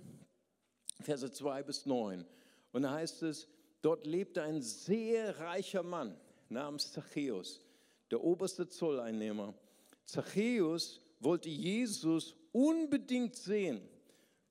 Verse 1.02 1.32
2 1.32 1.64
bis 1.64 1.86
9. 1.86 2.26
Und 2.72 2.82
da 2.84 2.92
heißt 2.92 3.24
es, 3.24 3.48
dort 3.82 4.06
lebte 4.06 4.42
ein 4.42 4.62
sehr 4.62 5.38
reicher 5.40 5.84
Mann 5.84 6.16
namens 6.48 6.92
Zachäus, 6.92 7.62
der 8.12 8.24
oberste 8.24 8.68
Zolleinnehmer. 8.68 9.54
Zachäus 10.06 11.02
wollte 11.20 11.50
Jesus 11.50 12.36
unbedingt 12.52 13.36
sehen, 13.36 13.82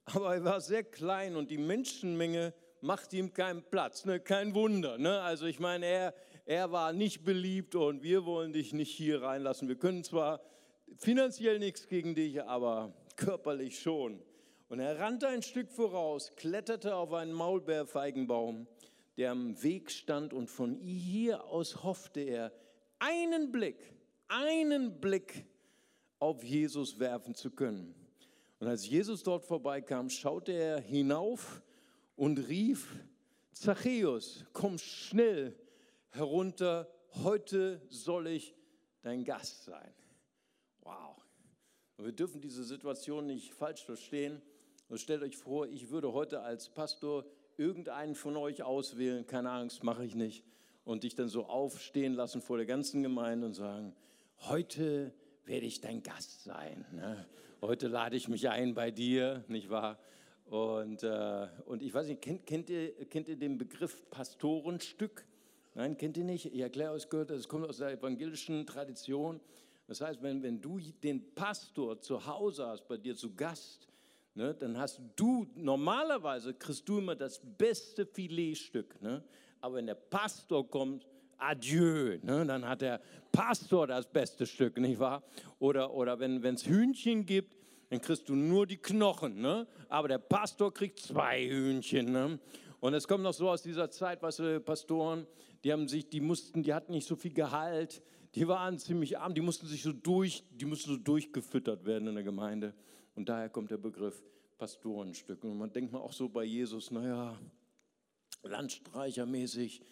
aber 0.04 0.34
er 0.34 0.44
war 0.44 0.60
sehr 0.60 0.84
klein 0.84 1.36
und 1.36 1.50
die 1.50 1.58
Menschenmenge 1.58 2.52
machte 2.80 3.16
ihm 3.16 3.32
keinen 3.32 3.62
Platz. 3.62 4.04
Ne? 4.04 4.20
Kein 4.20 4.54
Wunder. 4.54 4.98
Ne? 4.98 5.20
Also 5.20 5.46
ich 5.46 5.58
meine, 5.58 5.86
er, 5.86 6.14
er 6.44 6.70
war 6.70 6.92
nicht 6.92 7.24
beliebt 7.24 7.74
und 7.74 8.02
wir 8.02 8.24
wollen 8.24 8.52
dich 8.52 8.72
nicht 8.72 8.94
hier 8.94 9.22
reinlassen. 9.22 9.68
Wir 9.68 9.76
können 9.76 10.04
zwar 10.04 10.40
finanziell 10.96 11.58
nichts 11.58 11.88
gegen 11.88 12.14
dich, 12.14 12.42
aber 12.42 12.92
körperlich 13.16 13.80
schon. 13.80 14.22
Und 14.68 14.80
er 14.80 14.98
rannte 14.98 15.28
ein 15.28 15.42
Stück 15.42 15.70
voraus, 15.70 16.34
kletterte 16.36 16.94
auf 16.96 17.12
einen 17.12 17.32
Maulbeerfeigenbaum, 17.32 18.66
der 19.16 19.32
am 19.32 19.62
Weg 19.62 19.90
stand 19.90 20.32
und 20.32 20.48
von 20.48 20.74
hier 20.74 21.44
aus 21.44 21.82
hoffte 21.82 22.20
er, 22.20 22.52
einen 22.98 23.50
Blick, 23.50 23.78
einen 24.28 25.00
Blick 25.00 25.46
auf 26.18 26.44
Jesus 26.44 26.98
werfen 26.98 27.34
zu 27.34 27.50
können. 27.50 27.94
Und 28.60 28.66
als 28.66 28.88
Jesus 28.88 29.22
dort 29.22 29.44
vorbeikam, 29.44 30.10
schaute 30.10 30.52
er 30.52 30.80
hinauf 30.80 31.62
und 32.16 32.38
rief, 32.48 32.98
Zachäus, 33.52 34.44
komm 34.52 34.78
schnell 34.78 35.56
herunter, 36.10 36.88
heute 37.22 37.80
soll 37.88 38.28
ich 38.28 38.54
dein 39.02 39.24
Gast 39.24 39.64
sein. 39.64 39.92
Und 41.98 42.04
wir 42.04 42.12
dürfen 42.12 42.40
diese 42.40 42.62
Situation 42.62 43.26
nicht 43.26 43.52
falsch 43.52 43.84
verstehen. 43.84 44.40
Und 44.88 45.00
stellt 45.00 45.22
euch 45.22 45.36
vor, 45.36 45.66
ich 45.66 45.90
würde 45.90 46.12
heute 46.12 46.40
als 46.40 46.68
Pastor 46.68 47.26
irgendeinen 47.56 48.14
von 48.14 48.36
euch 48.36 48.62
auswählen, 48.62 49.26
keine 49.26 49.50
Angst, 49.50 49.82
mache 49.82 50.04
ich 50.04 50.14
nicht, 50.14 50.44
und 50.84 51.02
dich 51.02 51.16
dann 51.16 51.28
so 51.28 51.44
aufstehen 51.46 52.14
lassen 52.14 52.40
vor 52.40 52.56
der 52.56 52.66
ganzen 52.66 53.02
Gemeinde 53.02 53.46
und 53.46 53.54
sagen, 53.54 53.94
heute 54.42 55.12
werde 55.44 55.66
ich 55.66 55.80
dein 55.80 56.02
Gast 56.04 56.44
sein. 56.44 56.86
Ne? 56.92 57.26
Heute 57.60 57.88
lade 57.88 58.16
ich 58.16 58.28
mich 58.28 58.48
ein 58.48 58.74
bei 58.74 58.92
dir, 58.92 59.44
nicht 59.48 59.68
wahr? 59.68 59.98
Und, 60.46 61.02
äh, 61.02 61.48
und 61.66 61.82
ich 61.82 61.92
weiß 61.92 62.06
nicht, 62.06 62.22
kennt, 62.22 62.46
kennt, 62.46 62.70
ihr, 62.70 62.92
kennt 63.06 63.28
ihr 63.28 63.36
den 63.36 63.58
Begriff 63.58 64.08
Pastorenstück? 64.08 65.26
Nein, 65.74 65.98
kennt 65.98 66.16
ihr 66.16 66.24
nicht? 66.24 66.46
Ich 66.46 66.60
erkläre 66.60 66.92
euch 66.92 67.08
das 67.08 67.48
kommt 67.48 67.68
aus 67.68 67.78
der 67.78 67.90
evangelischen 67.90 68.66
Tradition. 68.66 69.40
Das 69.88 70.02
heißt, 70.02 70.22
wenn, 70.22 70.42
wenn 70.42 70.60
du 70.60 70.78
den 70.78 71.34
Pastor 71.34 71.98
zu 71.98 72.24
Hause 72.26 72.66
hast, 72.66 72.86
bei 72.86 72.98
dir 72.98 73.16
zu 73.16 73.34
Gast, 73.34 73.88
ne, 74.34 74.54
dann 74.54 74.78
hast 74.78 75.00
du, 75.16 75.46
normalerweise 75.56 76.52
kriegst 76.52 76.86
du 76.86 76.98
immer 76.98 77.16
das 77.16 77.40
beste 77.56 78.04
Filetstück. 78.04 79.00
Ne? 79.00 79.24
Aber 79.62 79.76
wenn 79.76 79.86
der 79.86 79.94
Pastor 79.94 80.68
kommt, 80.68 81.06
adieu, 81.38 82.18
ne? 82.22 82.44
dann 82.44 82.68
hat 82.68 82.82
der 82.82 83.00
Pastor 83.32 83.86
das 83.86 84.06
beste 84.06 84.44
Stück, 84.46 84.76
nicht 84.78 84.98
wahr? 84.98 85.22
Oder, 85.58 85.94
oder 85.94 86.20
wenn 86.20 86.44
es 86.44 86.66
Hühnchen 86.66 87.24
gibt, 87.24 87.56
dann 87.88 88.02
kriegst 88.02 88.28
du 88.28 88.34
nur 88.34 88.66
die 88.66 88.76
Knochen, 88.76 89.40
ne? 89.40 89.66
aber 89.88 90.08
der 90.08 90.18
Pastor 90.18 90.74
kriegt 90.74 90.98
zwei 90.98 91.48
Hühnchen. 91.48 92.12
Ne? 92.12 92.38
Und 92.80 92.92
es 92.92 93.08
kommt 93.08 93.24
noch 93.24 93.32
so 93.32 93.48
aus 93.48 93.62
dieser 93.62 93.90
Zeit, 93.90 94.20
was 94.20 94.38
weißt 94.38 94.56
du, 94.56 94.60
Pastoren, 94.60 95.26
die 95.64 95.72
haben 95.72 95.88
sich, 95.88 96.10
die 96.10 96.20
mussten, 96.20 96.62
die 96.62 96.74
hatten 96.74 96.92
nicht 96.92 97.08
so 97.08 97.16
viel 97.16 97.32
Gehalt, 97.32 98.02
die 98.38 98.46
waren 98.46 98.78
ziemlich 98.78 99.18
arm, 99.18 99.34
die 99.34 99.40
mussten 99.40 99.66
sich 99.66 99.82
so 99.82 99.92
durch, 99.92 100.44
die 100.52 100.64
mussten 100.64 100.90
so 100.92 100.96
durchgefüttert 100.96 101.84
werden 101.84 102.06
in 102.06 102.14
der 102.14 102.22
Gemeinde. 102.22 102.72
Und 103.16 103.28
daher 103.28 103.48
kommt 103.48 103.72
der 103.72 103.78
Begriff 103.78 104.22
Pastorenstück. 104.58 105.42
Und 105.42 105.58
man 105.58 105.72
denkt 105.72 105.92
mal 105.92 105.98
auch 105.98 106.12
so 106.12 106.28
bei 106.28 106.44
Jesus, 106.44 106.92
naja, 106.92 107.36
Landstreichermäßig, 108.44 109.82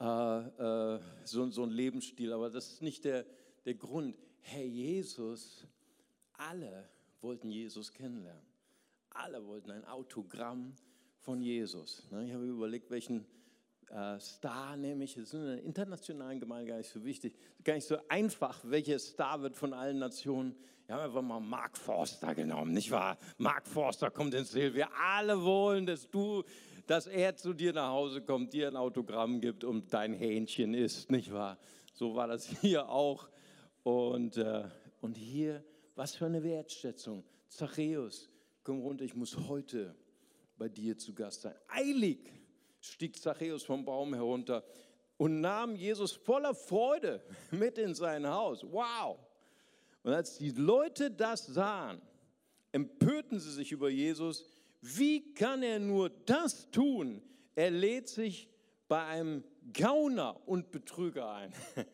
äh, 0.00 0.04
äh, 0.04 1.00
so, 1.24 1.48
so 1.50 1.62
ein 1.62 1.70
Lebensstil, 1.70 2.32
aber 2.32 2.50
das 2.50 2.72
ist 2.72 2.82
nicht 2.82 3.04
der, 3.04 3.26
der 3.64 3.74
Grund. 3.74 4.18
Herr 4.40 4.64
Jesus, 4.64 5.64
alle 6.32 6.88
wollten 7.20 7.48
Jesus 7.48 7.92
kennenlernen. 7.92 8.42
Alle 9.10 9.46
wollten 9.46 9.70
ein 9.70 9.84
Autogramm 9.84 10.74
von 11.20 11.40
Jesus. 11.40 12.02
Ich 12.24 12.32
habe 12.32 12.44
überlegt, 12.44 12.90
welchen 12.90 13.24
äh, 13.90 14.18
Star 14.20 14.76
nehme 14.76 15.04
ich. 15.04 15.14
Das 15.14 15.24
ist 15.24 15.34
in 15.34 15.46
der 15.46 15.62
internationalen 15.62 16.40
Gemeinde 16.40 16.70
gar 16.70 16.78
nicht 16.78 16.90
so 16.90 17.04
wichtig. 17.04 17.34
Gar 17.62 17.74
nicht 17.74 17.86
so 17.86 17.96
einfach, 18.08 18.60
welcher 18.64 18.98
Star 18.98 19.42
wird 19.42 19.56
von 19.56 19.72
allen 19.72 19.98
Nationen. 19.98 20.54
Wir 20.86 20.96
haben 20.96 21.04
einfach 21.04 21.22
mal 21.22 21.40
Mark 21.40 21.78
Forster 21.78 22.34
genommen, 22.34 22.72
nicht 22.72 22.90
wahr? 22.90 23.16
Mark 23.38 23.66
Forster 23.66 24.10
kommt 24.10 24.34
ins 24.34 24.50
Ziel. 24.50 24.74
Wir 24.74 24.88
alle 24.94 25.42
wollen, 25.42 25.86
dass 25.86 26.10
du, 26.10 26.42
dass 26.86 27.06
er 27.06 27.36
zu 27.36 27.54
dir 27.54 27.72
nach 27.72 27.88
Hause 27.88 28.20
kommt, 28.20 28.52
dir 28.52 28.68
ein 28.68 28.76
Autogramm 28.76 29.40
gibt 29.40 29.64
und 29.64 29.92
dein 29.94 30.12
Hähnchen 30.12 30.74
isst, 30.74 31.10
nicht 31.10 31.32
wahr? 31.32 31.58
So 31.94 32.14
war 32.14 32.26
das 32.26 32.46
hier 32.60 32.88
auch. 32.88 33.28
Und, 33.82 34.36
äh, 34.36 34.64
und 35.00 35.16
hier, 35.16 35.64
was 35.94 36.14
für 36.14 36.26
eine 36.26 36.42
Wertschätzung. 36.42 37.24
Zachäus, 37.48 38.30
komm 38.62 38.80
runter, 38.80 39.04
ich 39.04 39.14
muss 39.14 39.36
heute 39.48 39.94
bei 40.58 40.68
dir 40.68 40.98
zu 40.98 41.14
Gast 41.14 41.42
sein. 41.42 41.54
Eilig 41.68 42.30
stieg 42.92 43.20
Zachäus 43.20 43.62
vom 43.62 43.84
Baum 43.84 44.14
herunter 44.14 44.64
und 45.16 45.40
nahm 45.40 45.76
Jesus 45.76 46.12
voller 46.12 46.54
Freude 46.54 47.22
mit 47.50 47.78
in 47.78 47.94
sein 47.94 48.26
Haus. 48.26 48.64
Wow! 48.64 49.18
Und 50.02 50.12
als 50.12 50.38
die 50.38 50.50
Leute 50.50 51.10
das 51.10 51.46
sahen, 51.46 52.00
empörten 52.72 53.40
sie 53.40 53.52
sich 53.52 53.72
über 53.72 53.88
Jesus. 53.88 54.44
Wie 54.80 55.32
kann 55.32 55.62
er 55.62 55.78
nur 55.78 56.10
das 56.10 56.70
tun? 56.70 57.22
Er 57.54 57.70
lädt 57.70 58.08
sich 58.08 58.48
bei 58.86 59.02
einem 59.04 59.44
Gauner 59.72 60.46
und 60.46 60.70
Betrüger 60.70 61.32
ein. 61.32 61.54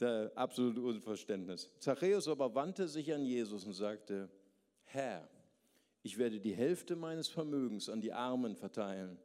Der 0.00 0.32
absolute 0.34 0.80
Unverständnis. 0.80 1.72
Zachäus 1.78 2.26
aber 2.28 2.54
wandte 2.54 2.88
sich 2.88 3.12
an 3.12 3.24
Jesus 3.24 3.64
und 3.64 3.74
sagte, 3.74 4.30
Herr, 4.84 5.28
ich 6.02 6.16
werde 6.16 6.40
die 6.40 6.54
Hälfte 6.54 6.96
meines 6.96 7.28
Vermögens 7.28 7.88
an 7.88 8.00
die 8.00 8.12
Armen 8.12 8.56
verteilen. 8.56 9.18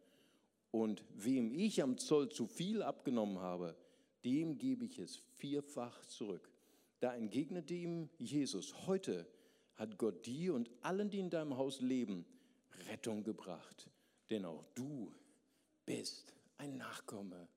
Und 0.76 1.06
wem 1.14 1.54
ich 1.54 1.82
am 1.82 1.98
Zoll 1.98 2.28
zu 2.28 2.48
viel 2.48 2.84
abgenommen 2.84 3.40
habe, 3.40 3.78
dem 4.26 4.58
gebe 4.58 4.84
ich 4.84 5.00
es 5.00 5.16
vierfach 5.16 6.04
zurück. 6.04 6.52
Da 7.00 7.16
entgegnete 7.16 7.74
ihm 7.74 8.10
Jesus, 8.20 8.86
heute 8.86 9.26
hat 9.76 9.98
Gott 9.98 10.26
dir 10.26 10.54
und 10.54 10.70
allen, 10.82 11.10
die 11.10 11.20
in 11.20 11.30
deinem 11.30 11.56
Haus 11.56 11.80
leben, 11.80 12.26
Rettung 12.90 13.24
gebracht. 13.24 13.90
Denn 14.30 14.44
auch 14.44 14.66
du 14.76 15.14
bist 15.86 16.36
ein 16.58 16.76
Nachkomme 16.76 17.48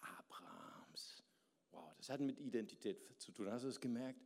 Abrahams. 0.00 1.24
Wow, 1.72 1.92
das 1.96 2.10
hat 2.10 2.20
mit 2.20 2.38
Identität 2.38 3.20
zu 3.20 3.32
tun. 3.32 3.50
Hast 3.50 3.64
du 3.64 3.68
es 3.70 3.80
gemerkt? 3.80 4.22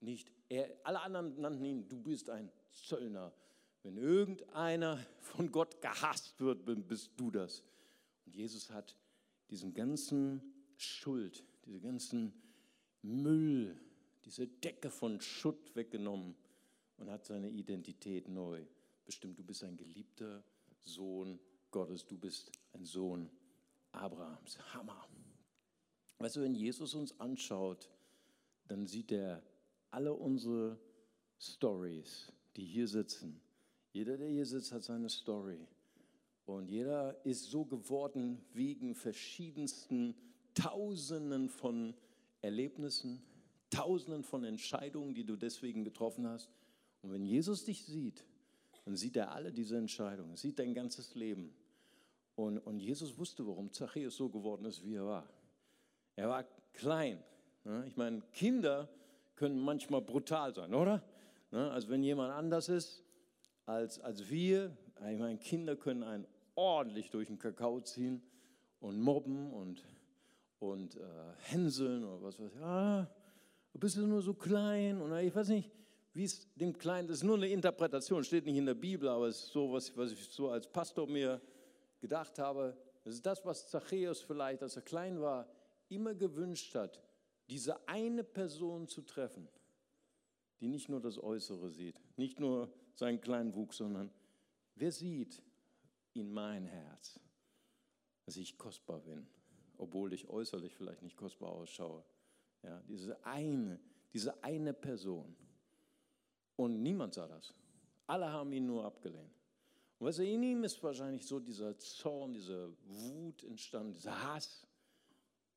Nicht 0.00 0.30
er, 0.50 0.70
alle 0.82 1.00
anderen 1.00 1.40
nannten 1.40 1.64
ihn, 1.64 1.88
du 1.88 1.98
bist 1.98 2.28
ein 2.28 2.52
Zöllner. 2.72 3.32
Wenn 3.84 3.98
irgendeiner 3.98 4.98
von 5.20 5.52
Gott 5.52 5.80
gehasst 5.80 6.40
wird, 6.40 6.64
bist 6.88 7.12
du 7.16 7.30
das. 7.30 7.62
Und 8.26 8.34
Jesus 8.34 8.70
hat 8.70 8.96
diesen 9.50 9.72
ganzen 9.72 10.42
Schuld, 10.76 11.44
diese 11.64 11.80
ganzen 11.80 12.32
Müll, 13.02 13.78
diese 14.24 14.48
Decke 14.48 14.90
von 14.90 15.20
Schutt 15.20 15.76
weggenommen 15.76 16.34
und 16.96 17.10
hat 17.10 17.26
seine 17.26 17.50
Identität 17.50 18.28
neu 18.28 18.64
bestimmt. 19.04 19.38
Du 19.38 19.44
bist 19.44 19.62
ein 19.62 19.76
geliebter 19.76 20.42
Sohn 20.80 21.38
Gottes, 21.70 22.06
du 22.06 22.16
bist 22.16 22.50
ein 22.72 22.84
Sohn 22.84 23.30
Abrahams. 23.92 24.58
Hammer. 24.72 25.06
Weißt 26.18 26.36
du, 26.36 26.40
wenn 26.40 26.54
Jesus 26.54 26.94
uns 26.94 27.20
anschaut, 27.20 27.90
dann 28.68 28.86
sieht 28.86 29.12
er 29.12 29.42
alle 29.90 30.14
unsere 30.14 30.78
Stories, 31.38 32.32
die 32.56 32.64
hier 32.64 32.88
sitzen. 32.88 33.43
Jeder, 33.94 34.16
der 34.16 34.28
hier 34.28 34.44
sitzt, 34.44 34.72
hat 34.72 34.82
seine 34.82 35.08
Story. 35.08 35.56
Und 36.46 36.68
jeder 36.68 37.24
ist 37.24 37.44
so 37.44 37.64
geworden 37.64 38.44
wegen 38.52 38.96
verschiedensten 38.96 40.16
Tausenden 40.52 41.48
von 41.48 41.94
Erlebnissen, 42.42 43.22
Tausenden 43.70 44.24
von 44.24 44.42
Entscheidungen, 44.42 45.14
die 45.14 45.24
du 45.24 45.36
deswegen 45.36 45.84
getroffen 45.84 46.26
hast. 46.26 46.50
Und 47.02 47.12
wenn 47.12 47.24
Jesus 47.24 47.64
dich 47.64 47.84
sieht, 47.84 48.24
dann 48.84 48.96
sieht 48.96 49.14
er 49.14 49.30
alle 49.30 49.52
diese 49.52 49.78
Entscheidungen, 49.78 50.36
sieht 50.36 50.58
dein 50.58 50.74
ganzes 50.74 51.14
Leben. 51.14 51.54
Und, 52.34 52.58
und 52.58 52.80
Jesus 52.80 53.16
wusste, 53.16 53.46
warum 53.46 53.72
Zachäus 53.72 54.16
so 54.16 54.28
geworden 54.28 54.64
ist, 54.64 54.84
wie 54.84 54.94
er 54.94 55.06
war. 55.06 55.28
Er 56.16 56.28
war 56.28 56.44
klein. 56.72 57.22
Ne? 57.62 57.84
Ich 57.86 57.96
meine, 57.96 58.22
Kinder 58.32 58.88
können 59.36 59.60
manchmal 59.60 60.00
brutal 60.02 60.52
sein, 60.52 60.74
oder? 60.74 61.00
Ne? 61.52 61.70
Also 61.70 61.88
wenn 61.90 62.02
jemand 62.02 62.32
anders 62.32 62.68
ist 62.68 63.03
als, 63.66 64.00
als 64.00 64.28
wir, 64.30 64.76
ich 65.10 65.18
meine, 65.18 65.38
Kinder 65.38 65.76
können 65.76 66.02
einen 66.02 66.26
ordentlich 66.54 67.10
durch 67.10 67.28
den 67.28 67.38
Kakao 67.38 67.80
ziehen 67.80 68.22
und 68.80 69.00
mobben 69.00 69.52
und 69.52 69.82
und 70.64 70.96
äh, 70.96 71.00
hänseln 71.42 72.04
oder 72.04 72.22
was 72.22 72.38
weiß 72.38 72.52
ich. 72.54 72.62
Ah, 72.62 73.08
du 73.72 73.78
bist 73.78 73.96
ja 73.96 74.02
nur 74.02 74.22
so 74.22 74.34
klein 74.34 75.00
und 75.00 75.16
ich 75.18 75.34
weiß 75.34 75.48
nicht, 75.48 75.70
wie 76.12 76.24
es 76.24 76.52
dem 76.54 76.76
Kleinen, 76.78 77.08
das 77.08 77.18
ist 77.18 77.24
nur 77.24 77.36
eine 77.36 77.48
Interpretation, 77.48 78.24
steht 78.24 78.46
nicht 78.46 78.56
in 78.56 78.66
der 78.66 78.74
Bibel, 78.74 79.08
aber 79.08 79.26
es 79.26 79.44
ist 79.44 79.52
so, 79.52 79.72
was, 79.72 79.96
was 79.96 80.12
ich 80.12 80.28
so 80.30 80.48
als 80.48 80.66
Pastor 80.66 81.06
mir 81.06 81.40
gedacht 82.00 82.38
habe. 82.38 82.76
Das 83.02 83.14
ist 83.14 83.26
das, 83.26 83.44
was 83.44 83.68
Zachäus 83.68 84.20
vielleicht, 84.20 84.62
als 84.62 84.76
er 84.76 84.82
klein 84.82 85.20
war, 85.20 85.48
immer 85.88 86.14
gewünscht 86.14 86.74
hat, 86.74 87.02
diese 87.50 87.86
eine 87.88 88.24
Person 88.24 88.86
zu 88.86 89.02
treffen, 89.02 89.48
die 90.60 90.68
nicht 90.68 90.88
nur 90.88 91.00
das 91.00 91.22
Äußere 91.22 91.68
sieht, 91.70 92.00
nicht 92.16 92.40
nur 92.40 92.72
seinen 92.94 93.20
kleinen 93.20 93.54
Wuchs, 93.54 93.78
sondern 93.78 94.10
wer 94.76 94.92
sieht 94.92 95.42
in 96.12 96.32
mein 96.32 96.66
Herz, 96.66 97.20
dass 98.24 98.36
ich 98.36 98.56
kostbar 98.56 99.00
bin, 99.00 99.26
obwohl 99.76 100.12
ich 100.12 100.28
äußerlich 100.28 100.74
vielleicht 100.74 101.02
nicht 101.02 101.16
kostbar 101.16 101.50
ausschaue. 101.50 102.04
Ja, 102.62 102.82
diese 102.88 103.22
eine, 103.24 103.78
diese 104.12 104.42
eine 104.42 104.72
Person. 104.72 105.36
Und 106.56 106.82
niemand 106.82 107.14
sah 107.14 107.26
das. 107.26 107.52
Alle 108.06 108.30
haben 108.30 108.52
ihn 108.52 108.66
nur 108.66 108.84
abgelehnt. 108.84 109.34
Und 109.98 110.06
was 110.06 110.18
in 110.18 110.42
ihm 110.42 110.64
ist 110.64 110.82
wahrscheinlich 110.82 111.26
so 111.26 111.40
dieser 111.40 111.76
Zorn, 111.78 112.32
diese 112.32 112.72
Wut 112.86 113.44
entstanden, 113.44 113.92
dieser 113.92 114.22
Hass. 114.22 114.66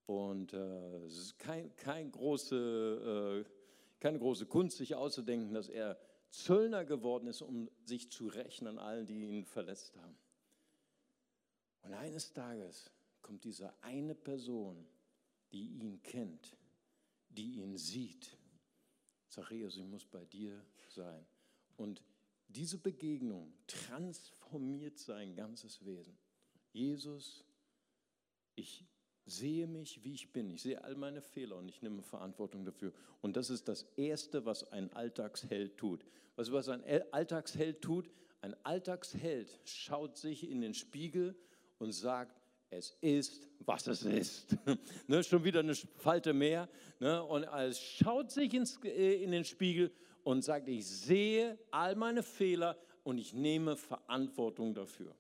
Und 0.06 0.54
äh, 0.54 1.06
es 1.06 1.18
ist 1.18 1.40
kein, 1.40 1.76
kein 1.76 2.12
große, 2.12 3.46
äh, 3.46 3.50
keine 4.00 4.20
große 4.20 4.46
Kunst, 4.46 4.78
sich 4.78 4.96
auszudenken, 4.96 5.54
dass 5.54 5.70
er 5.70 5.98
Zöllner 6.38 6.86
geworden 6.86 7.28
ist, 7.28 7.42
um 7.42 7.70
sich 7.84 8.12
zu 8.12 8.28
rächen 8.28 8.68
an 8.68 8.78
allen, 8.78 9.08
die 9.08 9.16
ihn 9.16 9.46
verletzt 9.46 9.98
haben. 9.98 10.16
Und 11.82 11.94
eines 11.94 12.32
Tages 12.32 12.92
kommt 13.24 13.44
diese 13.44 13.74
eine 13.82 14.14
Person, 14.14 14.86
die 15.52 15.80
ihn 15.80 16.04
kennt, 16.04 16.56
die 17.30 17.56
ihn 17.56 17.76
sieht. 17.78 18.38
Zachäus, 19.30 19.78
ich 19.78 19.86
muss 19.86 20.06
bei 20.06 20.26
dir 20.26 20.64
sein. 20.90 21.26
Und 21.76 22.04
diese 22.48 22.78
Begegnung 22.78 23.54
transformiert 23.66 25.00
sein 25.00 25.36
ganzes 25.36 25.84
Wesen. 25.86 26.18
Jesus, 26.72 27.44
ich 28.56 28.86
sehe 29.28 29.68
mich, 29.68 30.04
wie 30.04 30.14
ich 30.14 30.32
bin. 30.32 30.50
Ich 30.50 30.64
sehe 30.64 30.84
all 30.84 30.96
meine 30.96 31.22
Fehler 31.22 31.58
und 31.58 31.70
ich 31.70 31.82
nehme 31.82 32.02
Verantwortung 32.02 32.66
dafür. 32.66 32.94
Und 33.22 33.38
das 33.38 33.50
ist 33.50 33.68
das 33.68 33.84
Erste, 33.96 34.46
was 34.46 34.72
ein 34.72 34.92
Alltagsheld 34.94 35.78
tut. 35.78 36.06
Was, 36.36 36.52
was 36.52 36.70
ein 36.70 36.84
Alltagsheld 37.12 37.82
tut, 37.82 38.10
ein 38.42 38.56
Alltagsheld 38.64 39.60
schaut 39.66 40.18
sich 40.18 40.50
in 40.50 40.62
den 40.62 40.74
Spiegel 40.74 41.36
und 41.80 41.92
sagt, 41.92 42.42
es 42.70 42.98
ist, 43.02 43.48
was 43.66 43.88
es 43.88 44.04
ist. 44.04 44.58
ne, 45.08 45.24
schon 45.24 45.44
wieder 45.44 45.60
eine 45.60 45.76
Falte 45.76 46.34
mehr. 46.34 46.70
Ne, 47.00 47.24
und 47.24 47.44
er 47.44 47.74
schaut 47.74 48.32
sich 48.32 48.54
ins, 48.54 48.80
äh, 48.84 49.24
in 49.24 49.32
den 49.32 49.46
Spiegel 49.46 49.92
und 50.24 50.44
sagt, 50.44 50.68
ich 50.68 50.86
sehe 50.86 51.58
all 51.72 51.96
meine 51.96 52.24
Fehler 52.24 52.78
und 53.04 53.18
ich 53.18 53.34
nehme 53.34 53.78
Verantwortung 53.78 54.74
dafür. 54.74 55.16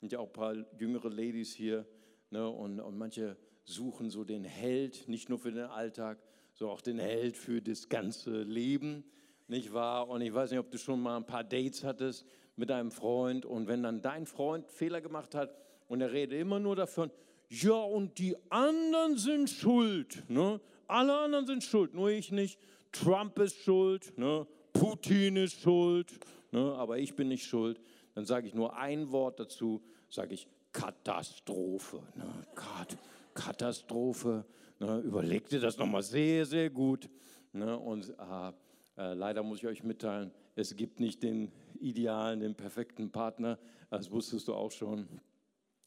Und 0.00 0.12
ja 0.12 0.18
auch 0.18 0.28
ein 0.28 0.32
paar 0.32 0.54
jüngere 0.78 1.10
Ladies 1.10 1.54
hier, 1.54 1.86
Ne? 2.30 2.48
Und, 2.48 2.80
und 2.80 2.98
manche 2.98 3.36
suchen 3.64 4.10
so 4.10 4.24
den 4.24 4.44
Held, 4.44 5.08
nicht 5.08 5.28
nur 5.28 5.38
für 5.38 5.52
den 5.52 5.64
Alltag, 5.64 6.18
sondern 6.54 6.76
auch 6.76 6.80
den 6.80 6.98
Held 6.98 7.36
für 7.36 7.62
das 7.62 7.88
ganze 7.88 8.42
Leben, 8.42 9.04
nicht 9.46 9.72
wahr? 9.72 10.08
Und 10.08 10.20
ich 10.20 10.32
weiß 10.32 10.50
nicht, 10.50 10.60
ob 10.60 10.70
du 10.70 10.78
schon 10.78 11.00
mal 11.00 11.16
ein 11.16 11.26
paar 11.26 11.44
Dates 11.44 11.84
hattest 11.84 12.26
mit 12.56 12.70
deinem 12.70 12.90
Freund 12.90 13.46
und 13.46 13.68
wenn 13.68 13.82
dann 13.82 14.02
dein 14.02 14.26
Freund 14.26 14.70
Fehler 14.70 15.00
gemacht 15.00 15.34
hat 15.34 15.54
und 15.86 16.00
er 16.00 16.12
redet 16.12 16.40
immer 16.40 16.58
nur 16.58 16.76
davon, 16.76 17.10
ja, 17.48 17.74
und 17.74 18.18
die 18.18 18.36
anderen 18.50 19.16
sind 19.16 19.48
schuld. 19.48 20.22
Ne? 20.28 20.60
Alle 20.86 21.16
anderen 21.18 21.46
sind 21.46 21.64
schuld, 21.64 21.94
nur 21.94 22.10
ich 22.10 22.30
nicht. 22.30 22.58
Trump 22.92 23.38
ist 23.38 23.56
schuld, 23.56 24.16
ne? 24.18 24.46
Putin 24.72 25.36
ist 25.36 25.60
schuld, 25.60 26.12
ne? 26.52 26.74
aber 26.74 26.98
ich 26.98 27.14
bin 27.16 27.28
nicht 27.28 27.46
schuld. 27.46 27.80
Dann 28.14 28.24
sage 28.24 28.46
ich 28.46 28.54
nur 28.54 28.76
ein 28.76 29.10
Wort 29.10 29.40
dazu, 29.40 29.82
sage 30.08 30.34
ich, 30.34 30.48
Katastrophe. 30.72 32.02
Ne? 32.14 32.46
Katastrophe. 33.34 34.44
Ne? 34.78 35.00
Überleg 35.00 35.48
dir 35.48 35.60
das 35.60 35.78
nochmal 35.78 36.02
sehr, 36.02 36.46
sehr 36.46 36.70
gut. 36.70 37.08
Ne? 37.52 37.78
Und 37.78 38.10
äh, 38.18 38.52
äh, 38.96 39.14
leider 39.14 39.42
muss 39.42 39.58
ich 39.58 39.66
euch 39.66 39.84
mitteilen, 39.84 40.32
es 40.54 40.74
gibt 40.74 41.00
nicht 41.00 41.22
den 41.22 41.52
idealen, 41.80 42.40
den 42.40 42.54
perfekten 42.54 43.10
Partner. 43.10 43.58
Das 43.90 44.10
wusstest 44.10 44.48
du 44.48 44.54
auch 44.54 44.72
schon. 44.72 45.08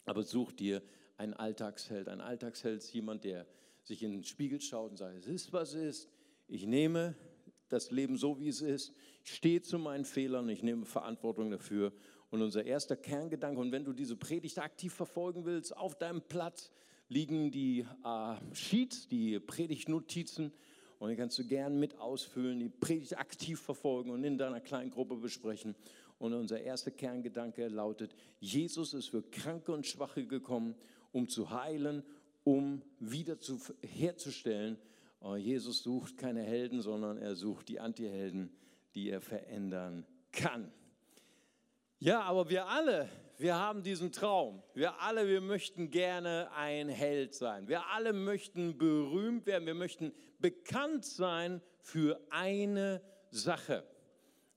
Aber 0.06 0.24
such 0.24 0.54
dir 0.54 0.82
einen 1.18 1.34
Alltagsheld. 1.34 2.08
Ein 2.08 2.22
Alltagsheld 2.22 2.78
ist 2.78 2.94
jemand, 2.94 3.24
der 3.24 3.46
sich 3.84 4.02
in 4.04 4.12
den 4.12 4.24
Spiegel 4.24 4.62
schaut 4.62 4.92
und 4.92 4.98
sagt, 4.98 5.18
es 5.18 5.28
ist, 5.28 5.54
was 5.54 5.74
es 5.74 6.00
ist. 6.00 6.10
Ich 6.48 6.66
nehme 6.66 7.16
das 7.70 7.92
Leben 7.92 8.18
so, 8.18 8.40
wie 8.40 8.48
es 8.48 8.62
ist. 8.62 8.94
Stehe 9.24 9.62
zu 9.62 9.78
meinen 9.78 10.06
Fehlern, 10.06 10.50
ich 10.50 10.64
nehme 10.64 10.86
Verantwortung 10.86 11.52
dafür 11.52 11.94
und 12.32 12.42
unser 12.42 12.66
erster 12.66 12.96
Kerngedanke, 12.96 13.60
und 13.60 13.72
wenn 13.72 13.84
du 13.84 13.94
diese 13.94 14.16
Predigt 14.16 14.58
aktiv 14.60 14.94
verfolgen 14.94 15.46
willst, 15.46 15.76
auf 15.76 15.96
deinem 15.96 16.22
Platz 16.22 16.72
liegen 17.10 17.52
die 17.52 17.86
äh, 18.06 18.56
Sheets, 18.56 19.10
die 19.10 19.38
Predigtnotizen. 19.38 20.54
Und 20.98 21.10
die 21.10 21.16
kannst 21.18 21.38
du 21.40 21.46
gern 21.46 21.78
mit 21.78 22.00
ausfüllen, 22.00 22.60
die 22.60 22.70
Predigt 22.70 23.18
aktiv 23.18 23.60
verfolgen 23.60 24.12
und 24.12 24.24
in 24.24 24.38
deiner 24.38 24.62
kleinen 24.62 24.92
Gruppe 24.92 25.18
besprechen. 25.18 25.76
Und 26.20 26.34
unser 26.34 26.62
erster 26.62 26.92
Kerngedanke 26.92 27.68
lautet, 27.68 28.16
Jesus 28.40 28.94
ist 28.94 29.10
für 29.10 29.24
Kranke 29.24 29.74
und 29.74 29.86
Schwache 29.86 30.26
gekommen, 30.26 30.76
um 31.12 31.28
zu 31.28 31.50
heilen, 31.50 32.04
um 32.46 32.82
wieder 33.00 33.40
zu, 33.40 33.60
herzustellen. 33.82 34.78
Und 35.20 35.40
Jesus 35.40 35.84
sucht 35.84 36.18
keine 36.18 36.44
Helden, 36.44 36.82
sondern 36.82 37.18
er 37.18 37.36
sucht 37.36 37.68
die 37.68 37.80
Antihelden, 37.80 38.52
die 38.96 39.10
er 39.10 39.22
verändern 39.22 40.06
kann. 40.32 40.72
Ja, 42.00 42.22
aber 42.22 42.50
wir 42.50 42.68
alle, 42.68 43.10
wir 43.38 43.56
haben 43.56 43.84
diesen 43.84 44.12
Traum. 44.12 44.62
Wir 44.74 45.02
alle, 45.02 45.28
wir 45.28 45.42
möchten 45.42 45.92
gerne 45.92 46.52
ein 46.56 46.90
Held 46.90 47.34
sein. 47.34 47.68
Wir 47.68 47.88
alle 47.88 48.14
möchten 48.14 48.78
berühmt 48.78 49.46
werden. 49.46 49.66
Wir 49.66 49.76
möchten 49.76 50.12
bekannt 50.40 51.06
sein 51.06 51.62
für 51.80 52.20
eine 52.30 53.02
Sache. 53.30 53.84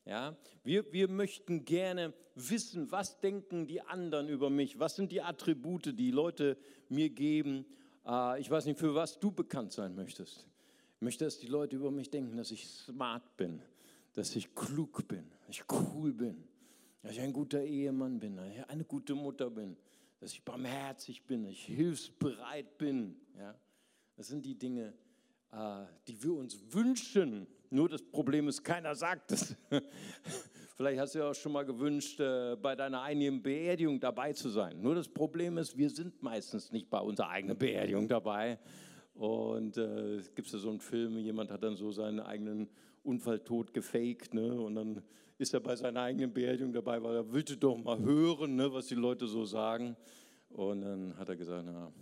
Ja, 0.07 0.37
wir, 0.63 0.93
wir 0.93 1.09
möchten 1.09 1.65
gerne 1.65 2.13
wissen, 2.35 2.91
was 2.93 3.21
denken 3.21 3.67
die 3.67 3.81
anderen 3.81 4.29
über 4.29 4.51
mich? 4.51 4.79
Was 4.79 4.97
sind 4.97 5.13
die 5.13 5.23
Attribute, 5.23 5.99
die 5.99 6.11
Leute 6.11 6.59
mir 6.89 7.09
geben? 7.09 7.65
Äh, 8.07 8.41
ich 8.41 8.51
weiß 8.51 8.67
nicht, 8.67 8.79
für 8.79 8.95
was 8.95 9.19
du 9.19 9.31
bekannt 9.31 9.73
sein 9.73 9.95
möchtest. 9.95 10.47
Ich 10.97 11.03
möchte, 11.03 11.25
dass 11.25 11.39
die 11.39 11.47
Leute 11.47 11.77
über 11.77 11.91
mich 11.91 12.11
denken, 12.11 12.37
dass 12.37 12.51
ich 12.51 12.67
smart 12.67 13.37
bin, 13.37 13.63
dass 14.15 14.35
ich 14.35 14.55
klug 14.55 15.07
bin, 15.07 15.31
dass 15.47 15.57
ich 15.57 15.65
cool 15.71 16.13
bin 16.13 16.49
dass 17.05 17.13
ich 17.13 17.21
ein 17.21 17.35
guter 17.35 17.63
Ehemann 17.63 18.19
bin, 18.19 18.37
dass 18.37 18.49
ich 18.49 18.69
eine 18.71 18.83
gute 18.83 19.15
Mutter 19.15 19.51
bin, 19.51 19.77
dass 20.21 20.33
ich 20.33 20.43
barmherzig 20.43 21.23
bin, 21.27 21.43
dass 21.43 21.53
ich 21.53 21.67
hilfsbereit 21.67 22.79
bin. 22.79 23.15
Ja? 23.39 23.55
Das 24.17 24.29
sind 24.29 24.45
die 24.47 24.57
Dinge, 24.57 24.95
äh, 25.53 25.85
die 26.09 26.21
wir 26.23 26.33
uns 26.33 26.59
wünschen. 26.71 27.47
Nur 27.69 27.91
das 27.91 28.03
Problem 28.03 28.49
ist, 28.49 28.65
keiner 28.65 28.95
sagt 28.95 29.33
es. 29.33 29.55
Vielleicht 30.77 30.99
hast 30.99 31.15
du 31.15 31.19
ja 31.19 31.31
auch 31.31 31.35
schon 31.35 31.53
mal 31.53 31.67
gewünscht, 31.67 32.19
äh, 32.21 32.57
bei 32.57 32.75
deiner 32.75 33.03
eigenen 33.03 33.43
Beerdigung 33.43 34.01
dabei 34.01 34.33
zu 34.33 34.49
sein. 34.49 34.81
Nur 34.81 34.95
das 34.95 35.07
Problem 35.07 35.59
ist, 35.59 35.77
wir 35.77 35.91
sind 35.91 36.23
meistens 36.23 36.73
nicht 36.73 36.89
bei 36.89 37.01
unserer 37.01 37.29
eigenen 37.29 37.59
Beerdigung 37.59 38.09
dabei. 38.09 38.59
Und 39.13 39.77
äh, 39.77 40.15
es 40.15 40.35
gibt 40.35 40.49
ja 40.51 40.59
so 40.59 40.71
einen 40.71 40.81
Film, 40.81 41.19
jemand 41.19 41.51
hat 41.51 41.63
dann 41.63 41.77
so 41.77 41.93
seinen 41.93 42.21
eigenen 42.21 42.71
Unfalltod 43.05 43.73
gefaked, 43.73 44.35
ne? 44.35 44.61
Und 44.61 44.75
dann 44.75 45.03
ist 45.39 45.55
er 45.55 45.61
bei 45.61 45.77
seiner 45.77 46.03
eigenen 46.03 46.33
Beerdigung 46.33 46.73
dabei, 46.73 47.03
weil 47.03 47.17
er 47.17 47.33
wollte 47.33 47.57
doch 47.57 47.77
mal 47.77 47.99
hören, 48.01 48.57
ne, 48.57 48.73
was 48.73 48.87
die 48.87 48.95
Leute 48.95 49.27
so 49.27 49.45
sagen. 49.45 49.97
Und 50.49 50.83
dann 50.83 51.17
hat 51.17 51.29
er 51.29 51.37
gesagt, 51.37 51.65
na, 51.67 51.93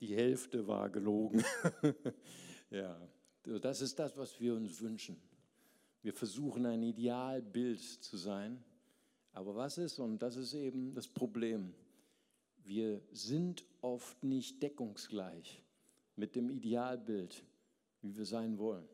die 0.00 0.14
Hälfte 0.14 0.66
war 0.66 0.90
gelogen. 0.90 1.44
ja, 2.70 3.00
das 3.60 3.80
ist 3.80 3.98
das, 3.98 4.16
was 4.16 4.40
wir 4.40 4.54
uns 4.54 4.80
wünschen. 4.80 5.20
Wir 6.02 6.12
versuchen 6.12 6.66
ein 6.66 6.82
Idealbild 6.82 7.80
zu 7.80 8.16
sein. 8.16 8.62
Aber 9.32 9.54
was 9.54 9.78
ist, 9.78 9.98
und 9.98 10.20
das 10.20 10.36
ist 10.36 10.54
eben 10.54 10.94
das 10.94 11.06
Problem, 11.06 11.72
wir 12.64 13.00
sind 13.12 13.64
oft 13.80 14.24
nicht 14.24 14.62
deckungsgleich 14.62 15.62
mit 16.16 16.34
dem 16.34 16.50
Idealbild, 16.50 17.44
wie 18.02 18.16
wir 18.16 18.24
sein 18.24 18.58
wollen. 18.58 18.88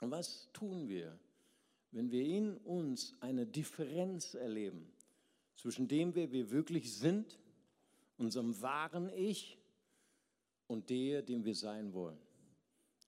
Was 0.00 0.50
tun 0.52 0.88
wir, 0.88 1.18
wenn 1.92 2.10
wir 2.10 2.24
in 2.24 2.56
uns 2.58 3.14
eine 3.20 3.46
Differenz 3.46 4.34
erleben 4.34 4.90
zwischen 5.56 5.88
dem, 5.88 6.14
wer 6.14 6.32
wir 6.32 6.50
wirklich 6.50 6.94
sind, 6.94 7.38
unserem 8.16 8.60
wahren 8.62 9.10
Ich 9.14 9.58
und 10.66 10.88
der, 10.88 11.22
dem 11.22 11.44
wir 11.44 11.54
sein 11.54 11.92
wollen? 11.92 12.18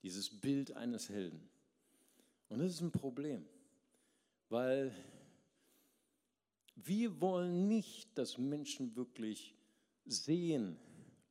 Dieses 0.02 0.28
Bild 0.28 0.72
eines 0.72 1.08
Helden. 1.08 1.48
Und 2.48 2.58
das 2.58 2.72
ist 2.72 2.80
ein 2.82 2.90
Problem, 2.90 3.46
weil 4.50 4.92
wir 6.74 7.20
wollen 7.20 7.68
nicht, 7.68 8.16
dass 8.18 8.36
Menschen 8.36 8.94
wirklich 8.96 9.54
sehen, 10.04 10.76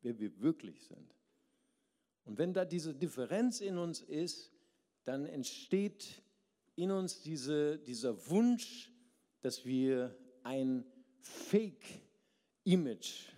wer 0.02 0.17
wir 0.17 0.39
wirklich 0.41 0.82
sind. 0.86 1.15
Und 2.26 2.38
wenn 2.38 2.54
da 2.54 2.65
diese 2.65 2.93
Differenz 2.93 3.62
in 3.62 3.78
uns 3.78 4.02
ist, 4.02 4.51
dann 5.04 5.26
entsteht 5.26 6.22
in 6.76 6.92
uns 6.92 7.22
diese, 7.22 7.80
dieser 7.80 8.30
Wunsch, 8.30 8.92
dass 9.42 9.66
wir 9.66 10.16
ein 10.44 10.86
Fake-Image, 11.22 13.30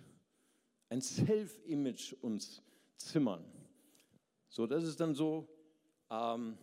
ein 0.88 1.00
Self-Image 1.00 2.14
uns 2.20 2.62
zimmern. 2.96 3.44
So, 4.48 4.66
das 4.66 4.84
ist 4.84 5.00
dann 5.00 5.14
so, 5.14 5.48
ähm, 6.10 6.58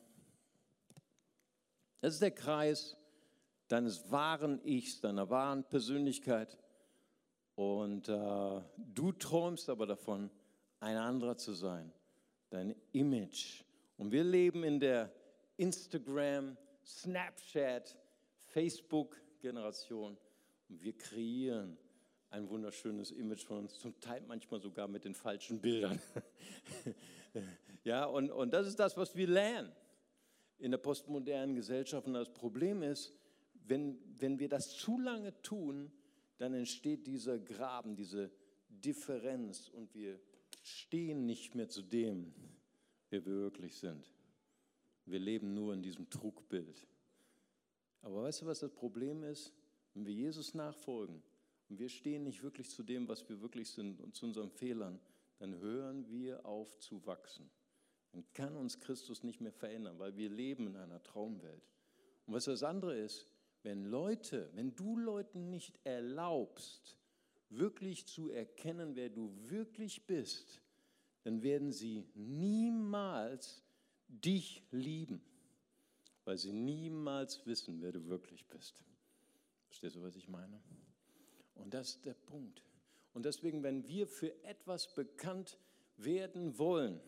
das 1.99 2.15
ist 2.15 2.21
der 2.21 2.31
Kreis 2.31 2.97
deines 3.67 4.11
wahren 4.11 4.63
Ichs, 4.65 5.01
deiner 5.01 5.29
wahren 5.29 5.63
Persönlichkeit. 5.63 6.57
Und 7.55 8.09
äh, 8.09 8.61
du 8.77 9.11
träumst 9.11 9.69
aber 9.69 9.85
davon, 9.85 10.31
ein 10.79 10.97
anderer 10.97 11.37
zu 11.37 11.53
sein, 11.53 11.91
dein 12.49 12.75
Image. 12.91 13.63
Und 14.01 14.11
wir 14.11 14.23
leben 14.23 14.63
in 14.63 14.79
der 14.79 15.13
Instagram, 15.57 16.57
Snapchat, 16.83 17.95
Facebook-Generation 18.47 20.17
und 20.69 20.81
wir 20.81 20.97
kreieren 20.97 21.77
ein 22.31 22.49
wunderschönes 22.49 23.11
Image 23.11 23.43
von 23.43 23.59
uns, 23.59 23.77
zum 23.77 23.99
Teil 23.99 24.23
manchmal 24.27 24.59
sogar 24.59 24.87
mit 24.87 25.05
den 25.05 25.13
falschen 25.13 25.61
Bildern. 25.61 26.01
ja, 27.83 28.05
und, 28.05 28.31
und 28.31 28.51
das 28.51 28.65
ist 28.65 28.79
das, 28.79 28.97
was 28.97 29.15
wir 29.15 29.27
lernen 29.27 29.71
in 30.57 30.71
der 30.71 30.79
postmodernen 30.79 31.53
Gesellschaft. 31.53 32.07
Und 32.07 32.15
das 32.15 32.33
Problem 32.33 32.81
ist, 32.81 33.15
wenn, 33.67 33.99
wenn 34.17 34.39
wir 34.39 34.49
das 34.49 34.77
zu 34.77 34.97
lange 34.97 35.39
tun, 35.43 35.91
dann 36.39 36.55
entsteht 36.55 37.05
dieser 37.05 37.37
Graben, 37.37 37.95
diese 37.95 38.31
Differenz 38.67 39.69
und 39.69 39.93
wir 39.93 40.19
stehen 40.63 41.27
nicht 41.27 41.53
mehr 41.53 41.69
zu 41.69 41.83
dem, 41.83 42.33
wir 43.11 43.25
wirklich 43.25 43.75
sind. 43.75 44.11
Wir 45.05 45.19
leben 45.19 45.53
nur 45.53 45.73
in 45.73 45.81
diesem 45.81 46.09
Trugbild. 46.09 46.87
Aber 48.01 48.23
weißt 48.23 48.41
du, 48.41 48.45
was 48.45 48.59
das 48.59 48.71
Problem 48.71 49.23
ist? 49.23 49.53
Wenn 49.93 50.05
wir 50.05 50.13
Jesus 50.13 50.53
nachfolgen 50.53 51.21
und 51.69 51.79
wir 51.79 51.89
stehen 51.89 52.23
nicht 52.23 52.41
wirklich 52.41 52.69
zu 52.69 52.83
dem, 52.83 53.07
was 53.07 53.27
wir 53.27 53.41
wirklich 53.41 53.69
sind 53.69 53.99
und 53.99 54.15
zu 54.15 54.25
unseren 54.25 54.49
Fehlern, 54.49 54.99
dann 55.39 55.59
hören 55.59 56.09
wir 56.09 56.45
auf 56.45 56.77
zu 56.79 57.05
wachsen. 57.05 57.49
Dann 58.11 58.23
kann 58.33 58.55
uns 58.55 58.79
Christus 58.79 59.23
nicht 59.23 59.41
mehr 59.41 59.51
verändern, 59.51 59.99
weil 59.99 60.15
wir 60.15 60.29
leben 60.29 60.67
in 60.67 60.75
einer 60.75 61.01
Traumwelt. 61.03 61.63
Und 62.25 62.33
was 62.33 62.45
das 62.45 62.63
andere 62.63 62.97
ist, 62.97 63.27
wenn 63.63 63.85
Leute, 63.85 64.49
wenn 64.53 64.75
du 64.75 64.97
Leuten 64.97 65.49
nicht 65.49 65.79
erlaubst, 65.83 66.97
wirklich 67.49 68.07
zu 68.07 68.29
erkennen, 68.29 68.95
wer 68.95 69.09
du 69.09 69.31
wirklich 69.49 70.05
bist, 70.05 70.61
dann 71.23 71.43
werden 71.43 71.71
sie 71.71 72.05
niemals 72.15 73.63
dich 74.07 74.63
lieben, 74.71 75.21
weil 76.25 76.37
sie 76.37 76.51
niemals 76.51 77.45
wissen, 77.45 77.81
wer 77.81 77.91
du 77.91 78.05
wirklich 78.07 78.45
bist. 78.47 78.83
Verstehst 79.67 79.95
du, 79.95 80.01
was 80.01 80.15
ich 80.15 80.27
meine? 80.27 80.61
Und 81.55 81.73
das 81.73 81.89
ist 81.89 82.05
der 82.05 82.13
Punkt. 82.13 82.63
Und 83.13 83.25
deswegen, 83.25 83.63
wenn 83.63 83.87
wir 83.87 84.07
für 84.07 84.43
etwas 84.43 84.93
bekannt 84.93 85.57
werden 85.97 86.57
wollen, 86.57 86.99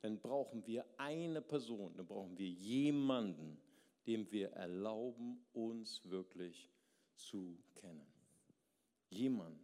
dann 0.00 0.18
brauchen 0.18 0.66
wir 0.66 0.84
eine 0.98 1.40
Person, 1.40 1.96
dann 1.96 2.06
brauchen 2.06 2.36
wir 2.36 2.48
jemanden, 2.48 3.58
dem 4.06 4.30
wir 4.32 4.50
erlauben, 4.50 5.44
uns 5.52 6.08
wirklich 6.08 6.68
zu 7.14 7.58
kennen. 7.74 8.06
Jemand, 9.10 9.60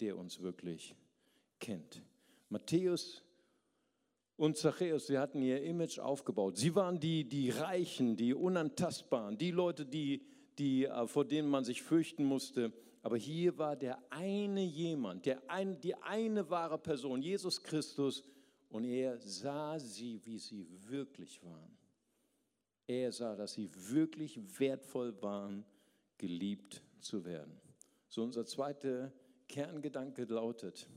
der 0.00 0.16
uns 0.16 0.40
wirklich 0.40 0.94
kennt. 1.58 2.02
Matthäus 2.50 3.22
und 4.36 4.56
Zachäus, 4.56 5.06
sie 5.06 5.18
hatten 5.18 5.40
ihr 5.40 5.62
Image 5.62 5.98
aufgebaut. 5.98 6.56
Sie 6.56 6.74
waren 6.74 6.98
die, 6.98 7.28
die 7.28 7.50
Reichen, 7.50 8.16
die 8.16 8.34
Unantastbaren, 8.34 9.38
die 9.38 9.50
Leute, 9.50 9.86
die, 9.86 10.26
die, 10.58 10.84
äh, 10.84 11.06
vor 11.06 11.24
denen 11.24 11.48
man 11.48 11.64
sich 11.64 11.82
fürchten 11.82 12.24
musste. 12.24 12.72
Aber 13.02 13.16
hier 13.16 13.56
war 13.56 13.76
der 13.76 13.98
eine 14.10 14.62
jemand, 14.62 15.26
der 15.26 15.48
ein, 15.48 15.80
die 15.80 15.94
eine 15.94 16.50
wahre 16.50 16.78
Person, 16.78 17.22
Jesus 17.22 17.62
Christus, 17.62 18.24
und 18.68 18.84
er 18.84 19.18
sah 19.18 19.78
sie, 19.78 20.20
wie 20.24 20.38
sie 20.38 20.66
wirklich 20.86 21.42
waren. 21.42 21.76
Er 22.86 23.12
sah, 23.12 23.36
dass 23.36 23.54
sie 23.54 23.70
wirklich 23.74 24.38
wertvoll 24.58 25.20
waren, 25.22 25.64
geliebt 26.18 26.82
zu 27.00 27.24
werden. 27.24 27.60
So 28.08 28.22
unser 28.22 28.44
zweiter 28.44 29.12
Kerngedanke 29.48 30.24
lautet, 30.24 30.88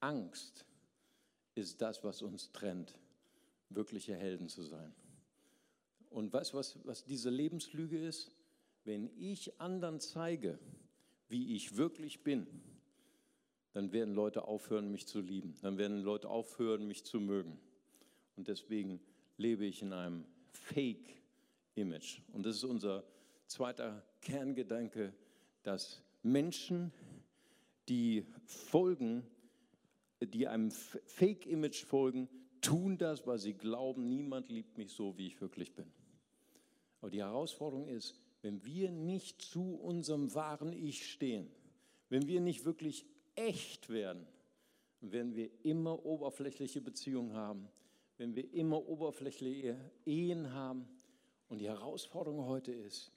Angst 0.00 0.66
ist 1.54 1.80
das, 1.80 2.02
was 2.04 2.22
uns 2.22 2.52
trennt, 2.52 2.98
wirkliche 3.68 4.14
Helden 4.14 4.48
zu 4.48 4.62
sein. 4.62 4.92
Und 6.10 6.32
weißt 6.32 6.52
du, 6.52 6.56
was, 6.58 6.78
was 6.84 7.04
diese 7.04 7.30
Lebenslüge 7.30 7.98
ist? 7.98 8.32
Wenn 8.84 9.10
ich 9.16 9.60
anderen 9.60 10.00
zeige, 10.00 10.58
wie 11.28 11.54
ich 11.54 11.76
wirklich 11.76 12.24
bin, 12.24 12.46
dann 13.72 13.92
werden 13.92 14.14
Leute 14.14 14.44
aufhören, 14.44 14.90
mich 14.90 15.06
zu 15.06 15.20
lieben. 15.20 15.56
Dann 15.62 15.78
werden 15.78 16.02
Leute 16.02 16.28
aufhören, 16.28 16.88
mich 16.88 17.04
zu 17.04 17.20
mögen. 17.20 17.60
Und 18.36 18.48
deswegen 18.48 19.00
lebe 19.36 19.64
ich 19.64 19.82
in 19.82 19.92
einem 19.92 20.24
Fake-Image. 20.50 22.20
Und 22.32 22.44
das 22.44 22.56
ist 22.56 22.64
unser 22.64 23.04
zweiter 23.46 24.04
Kerngedanke, 24.20 25.12
dass 25.62 26.02
Menschen, 26.22 26.92
die 27.88 28.26
folgen, 28.44 29.24
die 30.20 30.48
einem 30.48 30.70
Fake-Image 30.70 31.84
folgen, 31.84 32.28
tun 32.60 32.98
das, 32.98 33.26
weil 33.26 33.38
sie 33.38 33.54
glauben, 33.54 34.08
niemand 34.08 34.50
liebt 34.50 34.76
mich 34.76 34.92
so, 34.92 35.16
wie 35.16 35.26
ich 35.26 35.40
wirklich 35.40 35.74
bin. 35.74 35.90
Aber 37.00 37.10
die 37.10 37.22
Herausforderung 37.22 37.88
ist, 37.88 38.20
wenn 38.42 38.64
wir 38.64 38.90
nicht 38.90 39.40
zu 39.40 39.74
unserem 39.76 40.34
wahren 40.34 40.72
Ich 40.72 41.10
stehen, 41.10 41.50
wenn 42.08 42.26
wir 42.26 42.40
nicht 42.40 42.64
wirklich 42.64 43.06
echt 43.34 43.88
werden, 43.88 44.26
werden 45.00 45.34
wir 45.34 45.50
immer 45.64 46.04
oberflächliche 46.04 46.80
Beziehungen 46.80 47.32
haben, 47.32 47.68
wenn 48.18 48.34
wir 48.34 48.52
immer 48.52 48.86
oberflächliche 48.86 49.78
Ehen 50.04 50.52
haben. 50.52 50.86
Und 51.48 51.58
die 51.58 51.68
Herausforderung 51.68 52.44
heute 52.44 52.72
ist, 52.72 53.12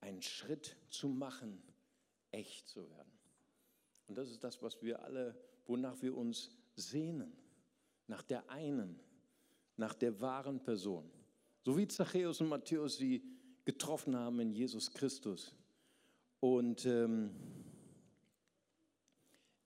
einen 0.00 0.22
Schritt 0.22 0.76
zu 0.88 1.08
machen, 1.08 1.62
echt 2.32 2.68
zu 2.68 2.88
werden. 2.90 3.12
Und 4.08 4.18
das 4.18 4.30
ist 4.30 4.42
das, 4.42 4.62
was 4.62 4.82
wir 4.82 5.02
alle, 5.02 5.36
wonach 5.66 6.00
wir 6.02 6.16
uns 6.16 6.50
sehnen. 6.74 7.32
Nach 8.06 8.22
der 8.22 8.48
einen, 8.50 8.98
nach 9.76 9.94
der 9.94 10.20
wahren 10.20 10.62
Person. 10.62 11.10
So 11.62 11.76
wie 11.76 11.86
Zachäus 11.86 12.40
und 12.40 12.48
Matthäus 12.48 12.96
sie 12.96 13.22
getroffen 13.64 14.16
haben 14.16 14.40
in 14.40 14.52
Jesus 14.52 14.92
Christus. 14.92 15.54
Und 16.40 16.86
ähm, 16.86 17.30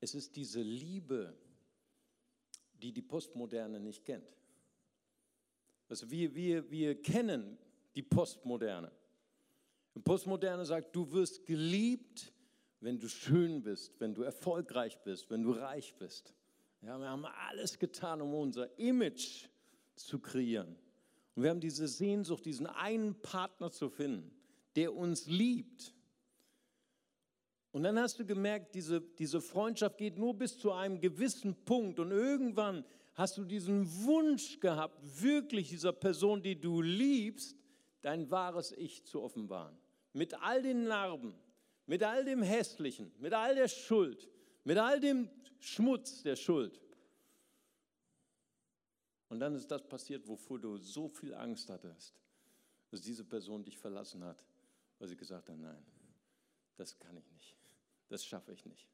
es 0.00 0.14
ist 0.14 0.36
diese 0.36 0.60
Liebe, 0.60 1.34
die 2.74 2.92
die 2.92 3.00
Postmoderne 3.00 3.80
nicht 3.80 4.04
kennt. 4.04 4.36
Also 5.88 6.10
wir, 6.10 6.34
wir, 6.34 6.70
wir 6.70 7.00
kennen 7.00 7.56
die 7.94 8.02
Postmoderne. 8.02 8.92
Die 9.94 10.00
Postmoderne 10.00 10.64
sagt, 10.66 10.94
du 10.94 11.10
wirst 11.12 11.46
geliebt, 11.46 12.33
wenn 12.84 12.98
du 12.98 13.08
schön 13.08 13.62
bist, 13.62 13.98
wenn 13.98 14.14
du 14.14 14.22
erfolgreich 14.22 15.02
bist, 15.02 15.30
wenn 15.30 15.42
du 15.42 15.52
reich 15.52 15.94
bist. 15.96 16.34
Ja, 16.82 16.98
wir 16.98 17.08
haben 17.08 17.24
alles 17.24 17.78
getan, 17.78 18.20
um 18.20 18.34
unser 18.34 18.78
Image 18.78 19.46
zu 19.94 20.18
kreieren. 20.18 20.76
Und 21.34 21.42
wir 21.42 21.50
haben 21.50 21.60
diese 21.60 21.88
Sehnsucht, 21.88 22.44
diesen 22.44 22.66
einen 22.66 23.14
Partner 23.22 23.70
zu 23.70 23.88
finden, 23.88 24.30
der 24.76 24.94
uns 24.94 25.26
liebt. 25.26 25.94
Und 27.72 27.84
dann 27.84 27.98
hast 27.98 28.18
du 28.18 28.26
gemerkt, 28.26 28.74
diese, 28.74 29.00
diese 29.00 29.40
Freundschaft 29.40 29.96
geht 29.96 30.18
nur 30.18 30.34
bis 30.34 30.58
zu 30.58 30.70
einem 30.70 31.00
gewissen 31.00 31.54
Punkt. 31.64 31.98
Und 31.98 32.10
irgendwann 32.10 32.84
hast 33.14 33.38
du 33.38 33.44
diesen 33.44 33.88
Wunsch 34.04 34.60
gehabt, 34.60 35.00
wirklich 35.22 35.70
dieser 35.70 35.92
Person, 35.92 36.42
die 36.42 36.60
du 36.60 36.82
liebst, 36.82 37.56
dein 38.02 38.30
wahres 38.30 38.72
Ich 38.72 39.04
zu 39.04 39.22
offenbaren. 39.22 39.76
Mit 40.12 40.34
all 40.42 40.62
den 40.62 40.84
Narben, 40.84 41.34
mit 41.86 42.02
all 42.02 42.24
dem 42.24 42.42
Hässlichen, 42.42 43.12
mit 43.18 43.32
all 43.32 43.54
der 43.54 43.68
Schuld, 43.68 44.28
mit 44.64 44.78
all 44.78 45.00
dem 45.00 45.28
Schmutz 45.58 46.22
der 46.22 46.36
Schuld. 46.36 46.80
Und 49.28 49.40
dann 49.40 49.54
ist 49.54 49.70
das 49.70 49.86
passiert, 49.86 50.26
wovor 50.28 50.58
du 50.58 50.76
so 50.76 51.08
viel 51.08 51.34
Angst 51.34 51.68
hattest, 51.68 52.14
dass 52.90 53.00
diese 53.00 53.24
Person 53.24 53.64
dich 53.64 53.76
verlassen 53.76 54.22
hat, 54.22 54.46
weil 54.98 55.08
sie 55.08 55.16
gesagt 55.16 55.48
hat, 55.48 55.58
nein, 55.58 55.84
das 56.76 56.98
kann 56.98 57.16
ich 57.16 57.30
nicht, 57.32 57.56
das 58.08 58.24
schaffe 58.24 58.52
ich 58.52 58.64
nicht. 58.64 58.88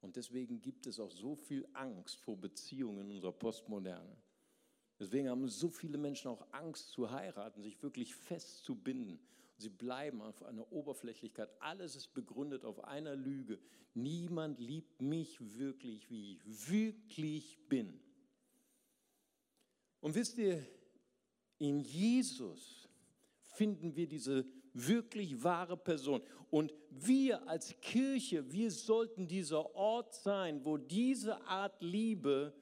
Und 0.00 0.16
deswegen 0.16 0.60
gibt 0.60 0.86
es 0.86 1.00
auch 1.00 1.10
so 1.10 1.34
viel 1.34 1.66
Angst 1.72 2.20
vor 2.20 2.36
Beziehungen 2.36 3.06
in 3.06 3.16
unserer 3.16 3.32
Postmoderne. 3.32 4.16
Deswegen 4.98 5.28
haben 5.28 5.48
so 5.48 5.68
viele 5.70 5.98
Menschen 5.98 6.28
auch 6.28 6.44
Angst 6.52 6.90
zu 6.90 7.10
heiraten, 7.10 7.62
sich 7.62 7.80
wirklich 7.82 8.14
festzubinden. 8.14 9.20
Sie 9.58 9.68
bleiben 9.68 10.22
auf 10.22 10.42
einer 10.44 10.70
Oberflächlichkeit. 10.72 11.50
Alles 11.60 11.96
ist 11.96 12.14
begründet 12.14 12.64
auf 12.64 12.84
einer 12.84 13.16
Lüge. 13.16 13.58
Niemand 13.92 14.60
liebt 14.60 15.02
mich 15.02 15.58
wirklich, 15.58 16.08
wie 16.08 16.34
ich 16.34 16.70
wirklich 16.70 17.58
bin. 17.68 18.00
Und 20.00 20.14
wisst 20.14 20.38
ihr, 20.38 20.64
In 21.58 21.80
Jesus 21.80 22.88
finden 23.42 23.96
wir 23.96 24.06
diese 24.06 24.46
wirklich 24.72 25.42
wahre 25.42 25.76
Person. 25.76 26.22
Und 26.50 26.72
wir 26.90 27.48
als 27.48 27.74
Kirche, 27.80 28.50
wir 28.52 28.70
sollten 28.70 29.26
dieser 29.26 29.74
Ort 29.74 30.14
sein, 30.14 30.64
wo 30.64 30.76
diese 30.76 31.42
Art 31.42 31.82
Liebe 31.82 32.54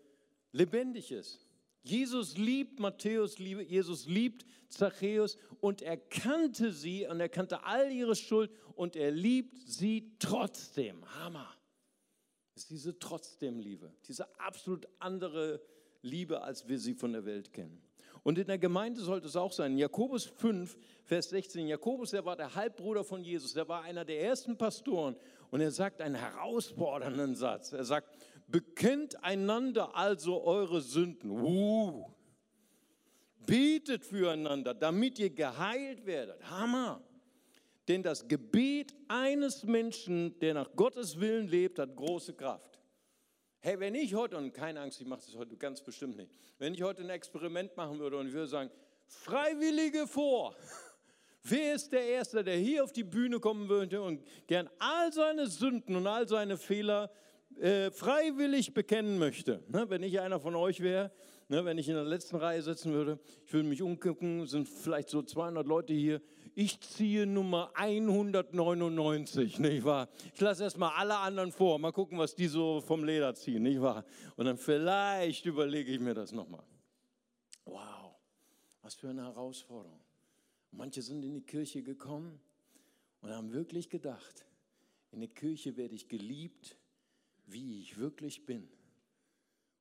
lebendig 0.52 1.12
ist. 1.12 1.45
Jesus 1.88 2.36
liebt 2.36 2.80
Matthäus, 2.80 3.38
Jesus 3.38 4.06
liebt 4.06 4.44
Zachäus 4.68 5.36
und 5.60 5.82
er 5.82 5.96
kannte 5.96 6.72
sie 6.72 7.06
und 7.06 7.20
er 7.20 7.28
kannte 7.28 7.64
all 7.64 7.90
ihre 7.90 8.16
Schuld 8.16 8.50
und 8.74 8.96
er 8.96 9.10
liebt 9.10 9.56
sie 9.66 10.12
trotzdem. 10.18 11.04
Hammer. 11.20 11.48
Das 12.54 12.64
ist 12.64 12.70
diese 12.70 12.98
trotzdem 12.98 13.60
Liebe, 13.60 13.92
diese 14.08 14.26
absolut 14.40 14.88
andere 14.98 15.60
Liebe, 16.02 16.42
als 16.42 16.68
wir 16.68 16.78
sie 16.78 16.94
von 16.94 17.12
der 17.12 17.24
Welt 17.24 17.52
kennen. 17.52 17.82
Und 18.22 18.38
in 18.38 18.46
der 18.48 18.58
Gemeinde 18.58 19.00
sollte 19.02 19.28
es 19.28 19.36
auch 19.36 19.52
sein. 19.52 19.78
Jakobus 19.78 20.24
5, 20.24 20.76
Vers 21.04 21.28
16. 21.28 21.68
Jakobus, 21.68 22.10
der 22.10 22.24
war 22.24 22.34
der 22.34 22.56
Halbbruder 22.56 23.04
von 23.04 23.22
Jesus, 23.22 23.52
der 23.52 23.68
war 23.68 23.82
einer 23.82 24.04
der 24.04 24.20
ersten 24.20 24.58
Pastoren. 24.58 25.14
Und 25.52 25.60
er 25.60 25.70
sagt 25.70 26.00
einen 26.00 26.16
herausfordernden 26.16 27.36
Satz. 27.36 27.72
Er 27.72 27.84
sagt, 27.84 28.18
bekennt 28.46 29.22
einander 29.22 29.96
also 29.96 30.42
eure 30.44 30.80
Sünden. 30.80 31.30
Uh. 31.30 32.10
Betet 33.46 34.04
füreinander, 34.04 34.74
damit 34.74 35.18
ihr 35.18 35.30
geheilt 35.30 36.04
werdet. 36.06 36.42
Hammer. 36.50 37.02
Denn 37.88 38.02
das 38.02 38.26
Gebet 38.26 38.94
eines 39.06 39.62
Menschen, 39.62 40.36
der 40.40 40.54
nach 40.54 40.74
Gottes 40.74 41.20
Willen 41.20 41.46
lebt, 41.46 41.78
hat 41.78 41.94
große 41.94 42.34
Kraft. 42.34 42.80
Hey, 43.60 43.78
wenn 43.78 43.94
ich 43.94 44.14
heute, 44.14 44.36
und 44.36 44.52
keine 44.52 44.80
Angst, 44.80 45.00
ich 45.00 45.06
mache 45.06 45.22
das 45.24 45.36
heute 45.36 45.56
ganz 45.56 45.80
bestimmt 45.82 46.16
nicht, 46.16 46.30
wenn 46.58 46.74
ich 46.74 46.82
heute 46.82 47.02
ein 47.02 47.10
Experiment 47.10 47.76
machen 47.76 47.98
würde 47.98 48.18
und 48.18 48.28
ich 48.28 48.32
würde 48.32 48.48
sagen, 48.48 48.70
Freiwillige 49.06 50.06
vor. 50.06 50.56
Wer 51.42 51.74
ist 51.74 51.92
der 51.92 52.04
Erste, 52.04 52.42
der 52.42 52.56
hier 52.56 52.82
auf 52.82 52.92
die 52.92 53.04
Bühne 53.04 53.38
kommen 53.38 53.68
würde 53.68 54.02
und 54.02 54.24
gern 54.48 54.68
all 54.80 55.12
seine 55.12 55.46
Sünden 55.46 55.94
und 55.94 56.06
all 56.08 56.26
seine 56.26 56.56
Fehler 56.56 57.10
äh, 57.60 57.90
freiwillig 57.90 58.74
bekennen 58.74 59.18
möchte? 59.18 59.62
Ne, 59.68 59.88
wenn 59.88 60.02
ich 60.02 60.20
einer 60.20 60.40
von 60.40 60.54
euch 60.54 60.80
wäre, 60.80 61.10
ne, 61.48 61.64
wenn 61.64 61.78
ich 61.78 61.88
in 61.88 61.94
der 61.94 62.04
letzten 62.04 62.36
Reihe 62.36 62.62
sitzen 62.62 62.92
würde, 62.92 63.18
ich 63.44 63.52
würde 63.52 63.68
mich 63.68 63.82
umgucken, 63.82 64.46
sind 64.46 64.68
vielleicht 64.68 65.08
so 65.08 65.22
200 65.22 65.66
Leute 65.66 65.92
hier, 65.92 66.20
ich 66.54 66.80
ziehe 66.80 67.26
Nummer 67.26 67.70
199, 67.74 69.58
nicht 69.58 69.84
wahr? 69.84 70.08
Ich 70.34 70.40
lasse 70.40 70.64
erstmal 70.64 70.92
alle 70.96 71.18
anderen 71.18 71.52
vor, 71.52 71.78
mal 71.78 71.92
gucken, 71.92 72.18
was 72.18 72.34
die 72.34 72.46
so 72.46 72.80
vom 72.80 73.04
Leder 73.04 73.34
ziehen, 73.34 73.62
nicht 73.62 73.80
wahr? 73.80 74.04
Und 74.36 74.46
dann 74.46 74.56
vielleicht 74.56 75.44
überlege 75.46 75.92
ich 75.92 76.00
mir 76.00 76.14
das 76.14 76.32
nochmal. 76.32 76.64
Wow, 77.64 78.14
was 78.82 78.94
für 78.94 79.08
eine 79.08 79.22
Herausforderung. 79.22 80.00
Manche 80.70 81.02
sind 81.02 81.24
in 81.24 81.34
die 81.34 81.42
Kirche 81.42 81.82
gekommen 81.82 82.40
und 83.20 83.30
haben 83.30 83.52
wirklich 83.52 83.88
gedacht, 83.88 84.46
in 85.10 85.20
der 85.20 85.28
Kirche 85.28 85.76
werde 85.76 85.94
ich 85.94 86.08
geliebt, 86.08 86.76
wie 87.46 87.80
ich 87.80 87.98
wirklich 87.98 88.44
bin. 88.44 88.68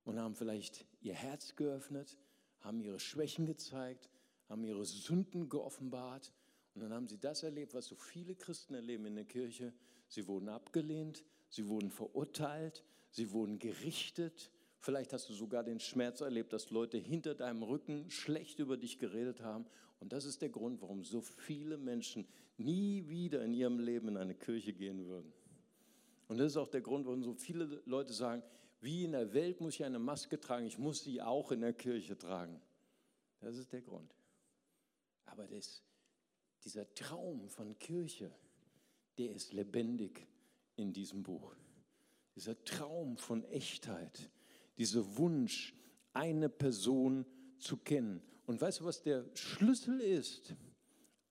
Und 0.03 0.19
haben 0.19 0.35
vielleicht 0.35 0.85
ihr 1.01 1.13
Herz 1.13 1.55
geöffnet, 1.55 2.17
haben 2.61 2.79
ihre 2.79 2.99
Schwächen 2.99 3.45
gezeigt, 3.45 4.09
haben 4.47 4.63
ihre 4.63 4.85
Sünden 4.85 5.49
geoffenbart 5.49 6.31
und 6.75 6.81
dann 6.81 6.93
haben 6.93 7.07
sie 7.07 7.17
das 7.17 7.41
erlebt, 7.43 7.73
was 7.73 7.87
so 7.87 7.95
viele 7.95 8.35
Christen 8.35 8.75
erleben 8.75 9.05
in 9.05 9.15
der 9.15 9.25
Kirche. 9.25 9.73
Sie 10.07 10.27
wurden 10.27 10.49
abgelehnt, 10.49 11.23
sie 11.49 11.67
wurden 11.67 11.89
verurteilt, 11.89 12.83
sie 13.09 13.31
wurden 13.31 13.59
gerichtet. 13.59 14.51
Vielleicht 14.79 15.13
hast 15.13 15.29
du 15.29 15.33
sogar 15.33 15.63
den 15.63 15.79
Schmerz 15.79 16.21
erlebt, 16.21 16.53
dass 16.53 16.69
Leute 16.69 16.97
hinter 16.97 17.33
deinem 17.33 17.63
Rücken 17.63 18.11
schlecht 18.11 18.59
über 18.59 18.77
dich 18.77 18.99
geredet 18.99 19.41
haben. 19.41 19.65
Und 19.99 20.11
das 20.11 20.25
ist 20.25 20.41
der 20.41 20.49
Grund, 20.49 20.81
warum 20.81 21.03
so 21.05 21.21
viele 21.21 21.77
Menschen 21.77 22.27
nie 22.57 23.07
wieder 23.07 23.43
in 23.43 23.53
ihrem 23.53 23.79
Leben 23.79 24.09
in 24.09 24.17
eine 24.17 24.35
Kirche 24.35 24.73
gehen 24.73 25.07
würden. 25.07 25.33
Und 26.27 26.37
das 26.37 26.47
ist 26.47 26.57
auch 26.57 26.67
der 26.67 26.81
Grund, 26.81 27.05
warum 27.05 27.23
so 27.23 27.33
viele 27.33 27.81
Leute 27.85 28.13
sagen, 28.13 28.43
wie 28.81 29.03
in 29.03 29.13
der 29.13 29.33
Welt 29.33 29.61
muss 29.61 29.75
ich 29.75 29.83
eine 29.83 29.99
Maske 29.99 30.39
tragen, 30.39 30.65
ich 30.65 30.77
muss 30.77 31.03
sie 31.03 31.21
auch 31.21 31.51
in 31.51 31.61
der 31.61 31.73
Kirche 31.73 32.17
tragen. 32.17 32.61
Das 33.39 33.57
ist 33.57 33.71
der 33.71 33.81
Grund. 33.81 34.15
Aber 35.25 35.47
das 35.47 35.83
dieser 36.65 36.91
Traum 36.95 37.47
von 37.47 37.77
Kirche, 37.77 38.31
der 39.17 39.31
ist 39.31 39.53
lebendig 39.53 40.27
in 40.75 40.91
diesem 40.91 41.21
Buch. 41.21 41.55
Dieser 42.35 42.61
Traum 42.65 43.17
von 43.17 43.45
Echtheit, 43.45 44.29
dieser 44.77 45.17
Wunsch, 45.17 45.73
eine 46.11 46.49
Person 46.49 47.25
zu 47.59 47.77
kennen. 47.77 48.21
Und 48.45 48.59
weißt 48.59 48.81
du, 48.81 48.85
was 48.85 49.03
der 49.03 49.25
Schlüssel 49.35 50.01
ist? 50.01 50.55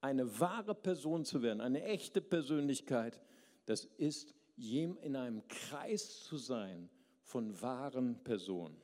Eine 0.01 0.39
wahre 0.39 0.75
Person 0.75 1.25
zu 1.25 1.43
werden, 1.43 1.61
eine 1.61 1.83
echte 1.83 2.21
Persönlichkeit, 2.21 3.21
das 3.67 3.85
ist 3.85 4.35
in 4.57 5.17
einem 5.17 5.47
Kreis 5.49 6.23
zu 6.23 6.37
sein 6.37 6.89
von 7.23 7.61
wahren 7.61 8.23
Personen. 8.23 8.77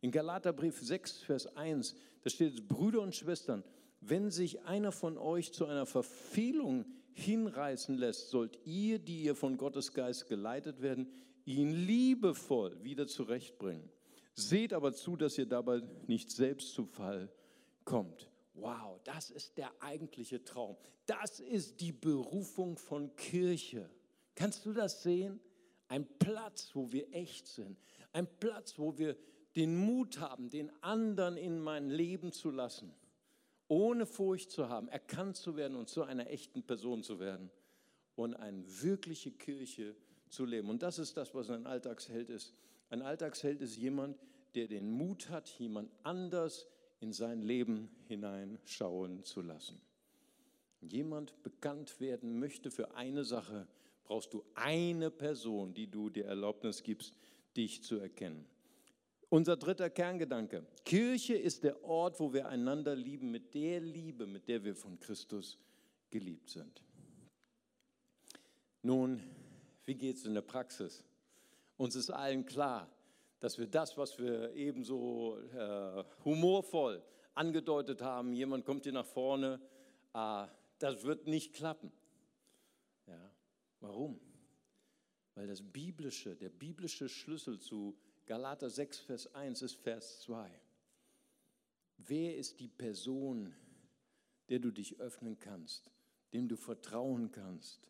In 0.00 0.10
Galaterbrief 0.10 0.80
6, 0.80 1.18
Vers 1.18 1.56
1, 1.56 1.94
da 2.22 2.30
steht, 2.30 2.68
Brüder 2.68 3.00
und 3.00 3.14
Schwestern, 3.14 3.64
wenn 4.00 4.30
sich 4.30 4.62
einer 4.62 4.92
von 4.92 5.16
euch 5.16 5.52
zu 5.52 5.66
einer 5.66 5.86
Verfehlung 5.86 6.84
hinreißen 7.12 7.96
lässt, 7.96 8.30
sollt 8.30 8.58
ihr, 8.64 8.98
die 8.98 9.22
ihr 9.22 9.36
von 9.36 9.56
Gottes 9.56 9.92
Geist 9.92 10.28
geleitet 10.28 10.82
werden, 10.82 11.08
ihn 11.44 11.72
liebevoll 11.72 12.82
wieder 12.82 13.06
zurechtbringen. 13.06 13.88
Seht 14.34 14.72
aber 14.72 14.92
zu, 14.92 15.16
dass 15.16 15.38
ihr 15.38 15.46
dabei 15.46 15.82
nicht 16.06 16.30
selbst 16.30 16.72
zu 16.72 16.84
Fall 16.84 17.30
kommt. 17.84 18.30
Wow, 18.54 19.00
das 19.04 19.30
ist 19.30 19.56
der 19.58 19.70
eigentliche 19.80 20.42
Traum. 20.42 20.76
Das 21.06 21.40
ist 21.40 21.80
die 21.80 21.92
Berufung 21.92 22.76
von 22.76 23.14
Kirche. 23.16 23.88
Kannst 24.34 24.64
du 24.66 24.72
das 24.72 25.02
sehen? 25.02 25.40
Ein 25.88 26.06
Platz, 26.18 26.70
wo 26.74 26.90
wir 26.90 27.12
echt 27.12 27.46
sind. 27.46 27.78
Ein 28.12 28.26
Platz, 28.38 28.78
wo 28.78 28.96
wir 28.96 29.16
den 29.54 29.76
Mut 29.76 30.20
haben, 30.20 30.48
den 30.48 30.70
anderen 30.82 31.36
in 31.36 31.60
mein 31.60 31.90
Leben 31.90 32.32
zu 32.32 32.50
lassen 32.50 32.94
ohne 33.72 34.04
Furcht 34.04 34.50
zu 34.50 34.68
haben, 34.68 34.88
erkannt 34.88 35.38
zu 35.38 35.56
werden 35.56 35.78
und 35.78 35.88
zu 35.88 36.02
einer 36.02 36.28
echten 36.28 36.62
Person 36.62 37.02
zu 37.02 37.18
werden 37.18 37.50
und 38.16 38.34
eine 38.34 38.62
wirkliche 38.82 39.30
Kirche 39.30 39.96
zu 40.28 40.44
leben. 40.44 40.68
Und 40.68 40.82
das 40.82 40.98
ist 40.98 41.16
das, 41.16 41.34
was 41.34 41.48
ein 41.48 41.64
Alltagsheld 41.64 42.28
ist. 42.28 42.54
Ein 42.90 43.00
Alltagsheld 43.00 43.62
ist 43.62 43.78
jemand, 43.78 44.18
der 44.54 44.68
den 44.68 44.90
Mut 44.90 45.30
hat, 45.30 45.48
jemand 45.58 45.90
anders 46.02 46.66
in 47.00 47.14
sein 47.14 47.40
Leben 47.40 47.88
hineinschauen 48.08 49.24
zu 49.24 49.40
lassen. 49.40 49.80
Jemand 50.82 51.42
bekannt 51.42 51.98
werden 51.98 52.38
möchte 52.38 52.70
für 52.70 52.94
eine 52.94 53.24
Sache, 53.24 53.66
brauchst 54.12 54.34
du 54.34 54.44
eine 54.54 55.10
Person, 55.10 55.72
die 55.72 55.86
du 55.86 56.10
dir 56.10 56.26
Erlaubnis 56.26 56.82
gibst, 56.82 57.14
dich 57.56 57.82
zu 57.82 57.96
erkennen. 57.98 58.44
Unser 59.30 59.56
dritter 59.56 59.88
Kerngedanke. 59.88 60.66
Kirche 60.84 61.32
ist 61.32 61.64
der 61.64 61.82
Ort, 61.82 62.20
wo 62.20 62.30
wir 62.34 62.46
einander 62.46 62.94
lieben 62.94 63.30
mit 63.30 63.54
der 63.54 63.80
Liebe, 63.80 64.26
mit 64.26 64.48
der 64.48 64.64
wir 64.64 64.76
von 64.76 65.00
Christus 65.00 65.58
geliebt 66.10 66.50
sind. 66.50 66.82
Nun, 68.82 69.22
wie 69.86 69.94
geht 69.94 70.16
es 70.18 70.26
in 70.26 70.34
der 70.34 70.42
Praxis? 70.42 71.02
Uns 71.78 71.96
ist 71.96 72.10
allen 72.10 72.44
klar, 72.44 72.94
dass 73.40 73.56
wir 73.56 73.66
das, 73.66 73.96
was 73.96 74.18
wir 74.18 74.52
ebenso 74.52 75.38
äh, 75.54 76.04
humorvoll 76.22 77.02
angedeutet 77.32 78.02
haben, 78.02 78.34
jemand 78.34 78.66
kommt 78.66 78.82
hier 78.84 78.92
nach 78.92 79.06
vorne, 79.06 79.58
äh, 80.12 80.44
das 80.80 81.02
wird 81.02 81.26
nicht 81.26 81.54
klappen. 81.54 81.90
Warum? 83.82 84.18
Weil 85.34 85.46
das 85.46 85.60
biblische, 85.60 86.36
der 86.36 86.50
biblische 86.50 87.08
Schlüssel 87.08 87.58
zu 87.58 87.98
Galater 88.26 88.70
6, 88.70 89.00
Vers 89.00 89.34
1 89.34 89.62
ist 89.62 89.74
Vers 89.74 90.20
2. 90.22 90.48
Wer 91.98 92.36
ist 92.36 92.60
die 92.60 92.68
Person, 92.68 93.54
der 94.48 94.60
du 94.60 94.70
dich 94.70 95.00
öffnen 95.00 95.38
kannst, 95.38 95.90
dem 96.32 96.48
du 96.48 96.56
vertrauen 96.56 97.32
kannst, 97.32 97.88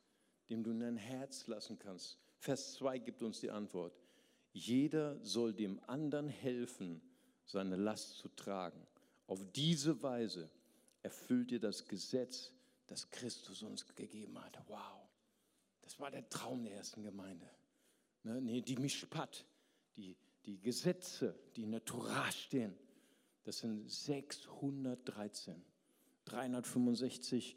dem 0.49 0.63
du 0.63 0.71
in 0.71 0.81
dein 0.81 0.97
Herz 0.97 1.47
lassen 1.47 1.79
kannst? 1.79 2.19
Vers 2.39 2.75
2 2.75 2.99
gibt 2.99 3.23
uns 3.23 3.41
die 3.41 3.51
Antwort. 3.51 3.95
Jeder 4.53 5.23
soll 5.25 5.53
dem 5.53 5.79
anderen 5.87 6.29
helfen, 6.29 7.03
seine 7.45 7.77
Last 7.77 8.17
zu 8.19 8.29
tragen. 8.29 8.87
Auf 9.27 9.45
diese 9.53 10.03
Weise 10.03 10.51
erfüllt 11.03 11.53
ihr 11.53 11.61
das 11.61 11.87
Gesetz, 11.87 12.51
das 12.87 13.11
Christus 13.11 13.63
uns 13.63 13.87
gegeben 13.95 14.43
hat. 14.43 14.59
Wow, 14.69 15.02
das 15.83 15.99
war 16.01 16.11
der 16.11 16.29
Traum 16.29 16.65
der 16.65 16.75
ersten 16.77 17.03
Gemeinde. 17.03 17.49
Ne, 18.23 18.41
nee, 18.41 18.61
die 18.61 18.77
Mischpat, 18.77 19.45
die, 19.97 20.17
die 20.47 20.61
Gesetze, 20.61 21.39
die 21.57 21.65
in 21.65 21.73
der 21.73 21.85
Torah 21.85 22.31
stehen, 22.31 22.75
das 23.45 23.59
sind 23.59 23.91
613. 23.91 25.65
365 26.25 27.57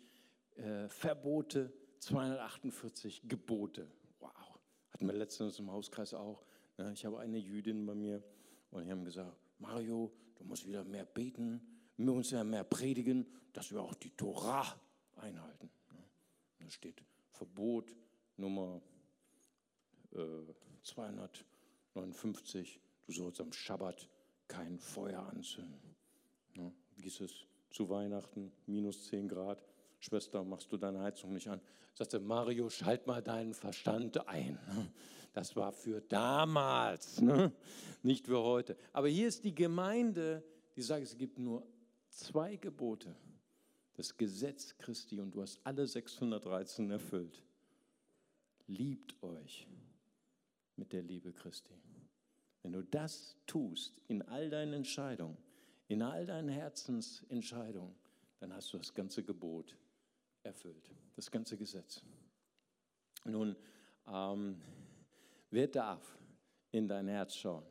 äh, 0.55 0.89
Verbote, 0.89 1.71
248 1.99 3.27
Gebote. 3.27 3.87
Wow. 4.19 4.31
Hatten 4.89 5.05
wir 5.05 5.13
letztens 5.13 5.59
im 5.59 5.71
Hauskreis 5.71 6.15
auch. 6.15 6.43
Ne? 6.77 6.91
Ich 6.93 7.05
habe 7.05 7.19
eine 7.19 7.37
Jüdin 7.37 7.85
bei 7.85 7.93
mir 7.93 8.23
und 8.71 8.85
die 8.85 8.91
haben 8.91 9.05
gesagt, 9.05 9.37
Mario, 9.59 10.11
du 10.35 10.43
musst 10.43 10.67
wieder 10.67 10.83
mehr 10.83 11.05
beten, 11.05 11.61
wir 11.97 12.11
uns 12.11 12.31
ja 12.31 12.43
mehr 12.43 12.63
predigen, 12.63 13.25
dass 13.53 13.71
wir 13.71 13.81
auch 13.81 13.93
die 13.93 14.09
Torah 14.09 14.65
einhalten. 15.15 15.69
Da 16.59 16.69
steht 16.69 17.03
Verbot 17.29 17.95
Nummer 18.37 18.81
äh, 20.11 20.53
259, 20.83 22.79
du 23.05 23.11
sollst 23.11 23.41
am 23.41 23.51
Schabbat 23.51 24.07
kein 24.47 24.77
Feuer 24.77 25.21
anzünden. 25.21 25.95
Ja, 26.55 26.71
wie 26.95 27.07
ist 27.07 27.21
es 27.21 27.47
zu 27.69 27.89
Weihnachten, 27.89 28.51
minus 28.65 29.05
10 29.05 29.27
Grad? 29.27 29.63
Schwester, 29.99 30.43
machst 30.43 30.71
du 30.71 30.77
deine 30.77 30.99
Heizung 30.99 31.33
nicht 31.33 31.47
an? 31.47 31.61
Sagte 31.93 32.19
Mario, 32.19 32.69
schalt 32.69 33.07
mal 33.07 33.21
deinen 33.21 33.53
Verstand 33.53 34.27
ein. 34.27 34.59
Das 35.33 35.55
war 35.55 35.73
für 35.73 35.99
damals, 36.01 37.19
ne? 37.19 37.51
nicht 38.03 38.25
für 38.27 38.41
heute. 38.41 38.77
Aber 38.93 39.09
hier 39.09 39.27
ist 39.27 39.43
die 39.43 39.53
Gemeinde, 39.53 40.43
die 40.75 40.81
sagt, 40.81 41.03
es 41.03 41.17
gibt 41.17 41.39
nur 41.39 41.67
zwei 42.09 42.55
Gebote. 42.55 43.15
Das 43.95 44.15
Gesetz 44.15 44.77
Christi 44.77 45.19
und 45.19 45.31
du 45.31 45.41
hast 45.41 45.59
alle 45.63 45.87
613 45.87 46.91
erfüllt. 46.91 47.43
Liebt 48.67 49.21
euch 49.21 49.67
mit 50.75 50.91
der 50.91 51.03
Liebe 51.03 51.31
Christi. 51.31 51.73
Wenn 52.63 52.73
du 52.73 52.81
das 52.81 53.37
tust 53.45 54.01
in 54.07 54.23
all 54.23 54.49
deinen 54.49 54.73
Entscheidungen, 54.73 55.37
in 55.87 56.01
all 56.01 56.25
deinen 56.25 56.49
Herzensentscheidungen, 56.49 57.95
dann 58.39 58.53
hast 58.53 58.73
du 58.73 58.77
das 58.77 58.93
ganze 58.93 59.23
Gebot 59.23 59.77
erfüllt, 60.43 60.91
das 61.15 61.29
ganze 61.29 61.57
Gesetz. 61.57 62.01
Nun, 63.23 63.55
ähm, 64.07 64.59
wer 65.51 65.67
darf 65.67 66.17
in 66.71 66.87
dein 66.87 67.07
Herz 67.07 67.35
schauen? 67.35 67.63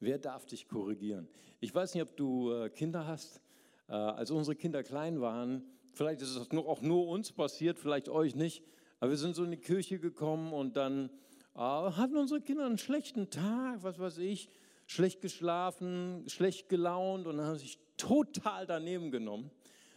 Wer 0.00 0.18
darf 0.18 0.46
dich 0.46 0.66
korrigieren? 0.66 1.28
Ich 1.60 1.74
weiß 1.74 1.94
nicht, 1.94 2.02
ob 2.02 2.16
du 2.16 2.52
äh, 2.52 2.70
Kinder 2.70 3.06
hast. 3.06 3.40
Äh, 3.88 3.92
als 3.92 4.30
unsere 4.30 4.56
Kinder 4.56 4.82
klein 4.82 5.20
waren, 5.20 5.64
vielleicht 5.94 6.22
ist 6.22 6.30
es 6.30 6.50
auch 6.52 6.82
nur 6.82 7.08
uns 7.08 7.32
passiert, 7.32 7.78
vielleicht 7.78 8.08
euch 8.08 8.34
nicht, 8.34 8.64
aber 9.00 9.10
wir 9.10 9.16
sind 9.16 9.34
so 9.34 9.44
in 9.44 9.50
die 9.50 9.56
Kirche 9.56 9.98
gekommen 9.98 10.52
und 10.52 10.76
dann 10.76 11.10
hatten 11.54 12.16
unsere 12.16 12.40
Kinder 12.40 12.66
einen 12.66 12.78
schlechten 12.78 13.30
Tag, 13.30 13.82
was 13.82 13.98
weiß 13.98 14.18
ich, 14.18 14.50
schlecht 14.86 15.20
geschlafen, 15.20 16.24
schlecht 16.28 16.68
gelaunt 16.68 17.26
und 17.26 17.40
haben 17.40 17.58
sich 17.58 17.78
total 17.96 18.66
daneben 18.66 19.10
genommen, 19.10 19.50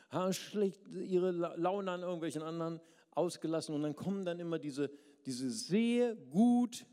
haben 0.10 0.34
schlecht 0.34 0.82
ihre 0.88 1.32
Laune 1.32 1.92
an 1.92 2.02
irgendwelchen 2.02 2.42
anderen 2.42 2.80
ausgelassen 3.12 3.76
und 3.76 3.84
dann 3.84 3.96
kommen 3.96 4.26
dann 4.26 4.40
immer 4.40 4.58
diese, 4.58 4.90
diese 5.26 5.50
sehr 5.50 6.16
gut, 6.16 6.86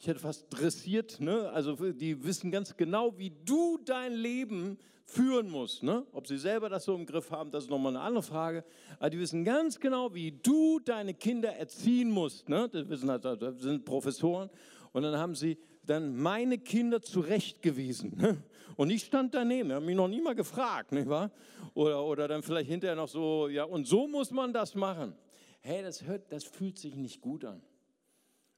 ich 0.00 0.06
hätte 0.06 0.20
fast 0.20 0.46
dressiert, 0.50 1.20
ne? 1.20 1.50
also 1.50 1.92
die 1.92 2.24
wissen 2.24 2.50
ganz 2.50 2.76
genau, 2.76 3.18
wie 3.18 3.32
du 3.44 3.78
dein 3.84 4.14
Leben 4.14 4.78
führen 5.08 5.50
musst. 5.50 5.82
Ne? 5.82 6.04
Ob 6.12 6.26
sie 6.26 6.36
selber 6.36 6.68
das 6.68 6.84
so 6.84 6.94
im 6.94 7.06
Griff 7.06 7.30
haben, 7.30 7.50
das 7.50 7.64
ist 7.64 7.70
nochmal 7.70 7.96
eine 7.96 8.04
andere 8.04 8.22
Frage. 8.22 8.62
Aber 8.98 9.08
die 9.08 9.18
wissen 9.18 9.42
ganz 9.42 9.80
genau, 9.80 10.14
wie 10.14 10.32
du 10.32 10.80
deine 10.80 11.14
Kinder 11.14 11.50
erziehen 11.56 12.10
musst. 12.10 12.48
Ne? 12.48 12.68
Das, 12.70 12.88
wissen, 12.88 13.10
halt, 13.10 13.24
das 13.24 13.58
sind 13.58 13.86
Professoren. 13.86 14.50
Und 14.92 15.02
dann 15.02 15.16
haben 15.16 15.34
sie 15.34 15.56
dann 15.86 16.14
meine 16.14 16.58
Kinder 16.58 17.00
zurechtgewiesen. 17.00 18.18
Ne? 18.18 18.42
Und 18.76 18.90
ich 18.90 19.04
stand 19.04 19.34
daneben, 19.34 19.72
haben 19.72 19.86
mich 19.86 19.96
noch 19.96 20.08
nie 20.08 20.20
mal 20.20 20.34
gefragt, 20.34 20.92
nicht 20.92 21.08
wahr? 21.08 21.30
Oder, 21.72 22.04
oder 22.04 22.28
dann 22.28 22.42
vielleicht 22.42 22.68
hinterher 22.68 22.94
noch 22.94 23.08
so, 23.08 23.48
ja, 23.48 23.64
und 23.64 23.86
so 23.86 24.06
muss 24.06 24.30
man 24.30 24.52
das 24.52 24.74
machen. 24.74 25.14
Hey, 25.60 25.82
das, 25.82 26.04
hört, 26.04 26.30
das 26.30 26.44
fühlt 26.44 26.78
sich 26.78 26.94
nicht 26.94 27.22
gut 27.22 27.46
an. 27.46 27.62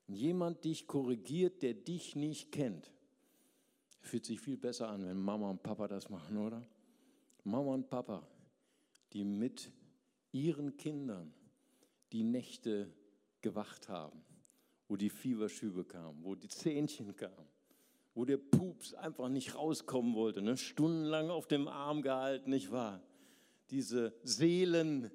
Jemand 0.09 0.65
dich 0.65 0.89
korrigiert, 0.89 1.63
der 1.63 1.75
dich 1.75 2.17
nicht 2.17 2.51
kennt. 2.51 2.91
Fühlt 4.01 4.25
sich 4.25 4.41
viel 4.41 4.57
besser 4.57 4.89
an, 4.89 5.05
wenn 5.07 5.21
Mama 5.21 5.51
und 5.51 5.63
Papa 5.63 5.87
das 5.89 6.09
machen, 6.09 6.39
oder? 6.39 6.67
Mama 7.45 7.75
und 7.75 7.89
Papa, 7.89 8.27
die 9.13 9.25
mit 9.25 9.71
ihren 10.33 10.77
Kindern 10.77 11.33
die 12.13 12.25
Nächte 12.25 12.93
gewacht 13.41 13.89
haben, 13.89 14.23
wo 14.89 14.97
die 14.97 15.11
Fieberschübe 15.11 15.85
kamen, 15.85 16.25
wo 16.25 16.35
die 16.35 16.49
Zähnchen 16.49 17.15
kamen, 17.17 17.49
wo 18.15 18.25
der 18.25 18.39
Pups 18.39 18.95
einfach 18.95 19.29
nicht 19.29 19.55
rauskommen 19.55 20.15
wollte, 20.15 20.43
ne? 20.43 20.57
stundenlang 20.57 21.31
auf 21.31 21.47
dem 21.47 21.69
Arm 21.69 22.03
gehalten, 22.03 22.51
nicht 22.51 22.71
wahr? 22.71 23.03
Diese 23.71 24.15
Seelen, 24.25 25.11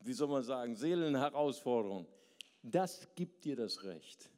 wie 0.00 0.12
soll 0.12 0.28
man 0.28 0.42
sagen, 0.42 0.76
Seelenherausforderung, 0.76 2.06
das 2.62 3.08
gibt 3.14 3.44
dir 3.44 3.56
das 3.56 3.84
Recht, 3.84 4.30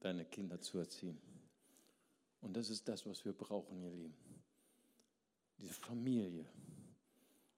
deine 0.00 0.24
Kinder 0.24 0.60
zu 0.60 0.78
erziehen. 0.78 1.18
Und 2.40 2.56
das 2.56 2.70
ist 2.70 2.88
das, 2.88 3.04
was 3.06 3.24
wir 3.24 3.32
brauchen, 3.32 3.82
ihr 3.82 3.90
Lieben. 3.90 4.14
Diese 5.58 5.74
Familie. 5.74 6.46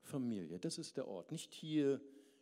Familie, 0.02 0.58
das 0.58 0.78
ist 0.78 0.96
der 0.96 1.06
Ort. 1.06 1.30
Nicht 1.30 1.52
hier 1.52 2.00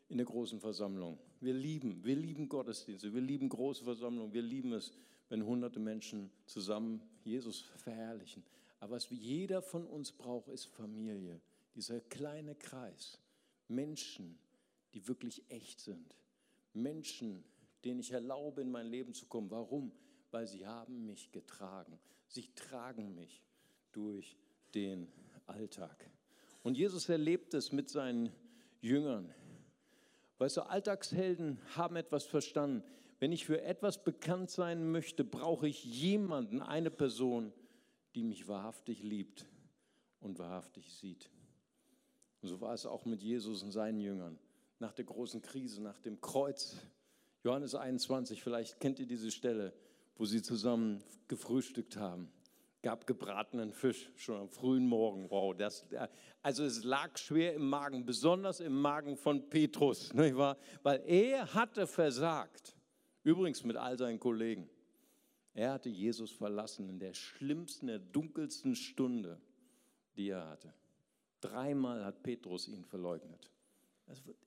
in 0.09 0.17
der 0.17 0.27
großen 0.27 0.61
Versammlung. 0.61 1.19
Wir 1.41 1.53
lieben, 1.53 2.03
wir 2.05 2.17
lieben 2.17 2.49
Gottesdienste, 2.49 3.13
wir 3.13 3.21
lieben 3.21 3.49
große 3.49 3.85
Versammlungen, 3.85 4.33
wir 4.33 4.43
lieben 4.43 4.73
es, 4.73 4.93
wenn 5.29 5.45
hunderte 5.45 5.79
Menschen 5.79 6.31
zusammen 6.47 7.03
Jesus 7.25 7.61
verherrlichen. 7.77 8.43
Aber 8.81 8.97
was 8.97 9.11
jeder 9.11 9.61
von 9.61 9.87
uns 9.87 10.13
braucht, 10.13 10.49
ist 10.49 10.67
Familie. 10.67 11.41
Dieser 11.75 12.01
kleine 12.01 12.55
Kreis. 12.55 13.19
Menschen, 13.69 14.39
die 14.95 15.07
wirklich 15.07 15.43
echt 15.51 15.81
sind. 15.81 16.15
Menschen, 16.73 17.45
denen 17.85 18.01
ich 18.01 18.13
erlaube, 18.13 18.63
in 18.63 18.71
mein 18.71 18.87
Leben 18.87 19.15
zu 19.15 19.27
kommen. 19.27 19.51
Warum? 19.51 19.93
Weil 20.31 20.47
sie 20.47 20.67
haben 20.67 21.07
mich 21.07 21.31
getragen. 21.33 21.99
Sie 22.29 22.49
tragen 22.55 23.15
mich 23.15 23.43
durch 23.93 24.37
den 24.75 25.09
Alltag. 25.47 26.11
Und 26.63 26.77
Jesus 26.77 27.09
erlebt 27.09 27.55
es 27.55 27.73
mit 27.73 27.89
seinen 27.89 28.33
Jüngern. 28.81 29.35
Weißt 30.39 30.57
du, 30.57 30.63
Alltagshelden 30.63 31.59
haben 31.75 31.97
etwas 31.97 32.25
verstanden. 32.25 32.85
Wenn 33.19 33.33
ich 33.33 33.47
für 33.47 33.63
etwas 33.63 34.05
bekannt 34.05 34.51
sein 34.51 34.91
möchte, 34.93 35.25
brauche 35.25 35.67
ich 35.67 35.85
jemanden, 35.85 36.63
eine 36.63 36.91
Person, 36.91 37.53
die 38.15 38.23
mich 38.23 38.47
wahrhaftig 38.47 39.03
liebt 39.03 39.47
und 40.21 40.39
wahrhaftig 40.39 40.95
sieht. 40.95 41.31
Und 42.41 42.49
so 42.49 42.61
war 42.61 42.75
es 42.75 42.87
auch 42.87 43.05
mit 43.05 43.23
Jesus 43.23 43.63
und 43.63 43.73
seinen 43.73 43.99
Jüngern. 43.99 44.39
Nach 44.79 44.93
der 44.93 45.05
großen 45.05 45.43
Krise, 45.43 45.83
nach 45.83 45.99
dem 46.01 46.21
Kreuz, 46.21 46.77
Johannes 47.43 47.75
21, 47.75 48.43
vielleicht 48.43 48.79
kennt 48.79 49.01
ihr 49.01 49.07
diese 49.07 49.33
Stelle 49.33 49.73
wo 50.19 50.25
sie 50.25 50.43
zusammen 50.43 51.03
gefrühstückt 51.29 51.97
haben. 51.97 52.31
Gab 52.83 53.07
gebratenen 53.07 53.73
Fisch 53.73 54.11
schon 54.17 54.37
am 54.37 54.49
frühen 54.49 54.87
Morgen. 54.87 55.31
Wow, 55.31 55.57
das, 55.57 55.87
also 56.43 56.65
es 56.65 56.85
lag 56.85 57.17
schwer 57.19 57.55
im 57.55 57.69
Magen, 57.69 58.05
besonders 58.05 58.61
im 58.61 58.81
Magen 58.81 59.17
von 59.17 59.49
Petrus, 59.49 60.13
nicht 60.13 60.37
wahr? 60.37 60.59
weil 60.83 61.03
er 61.07 61.55
hatte 61.55 61.87
versagt. 61.87 62.77
Übrigens 63.25 63.65
mit 63.65 63.77
all 63.77 63.99
seinen 63.99 64.21
Kollegen. 64.21 64.69
Er 65.55 65.73
hatte 65.73 65.89
Jesus 65.89 66.31
verlassen 66.31 66.89
in 66.89 67.01
der 67.01 67.15
schlimmsten, 67.15 67.89
der 67.89 67.99
dunkelsten 67.99 68.77
Stunde, 68.77 69.41
die 70.17 70.29
er 70.29 70.49
hatte. 70.49 70.73
Dreimal 71.41 72.05
hat 72.05 72.23
Petrus 72.23 72.69
ihn 72.69 72.85
verleugnet. 72.85 73.51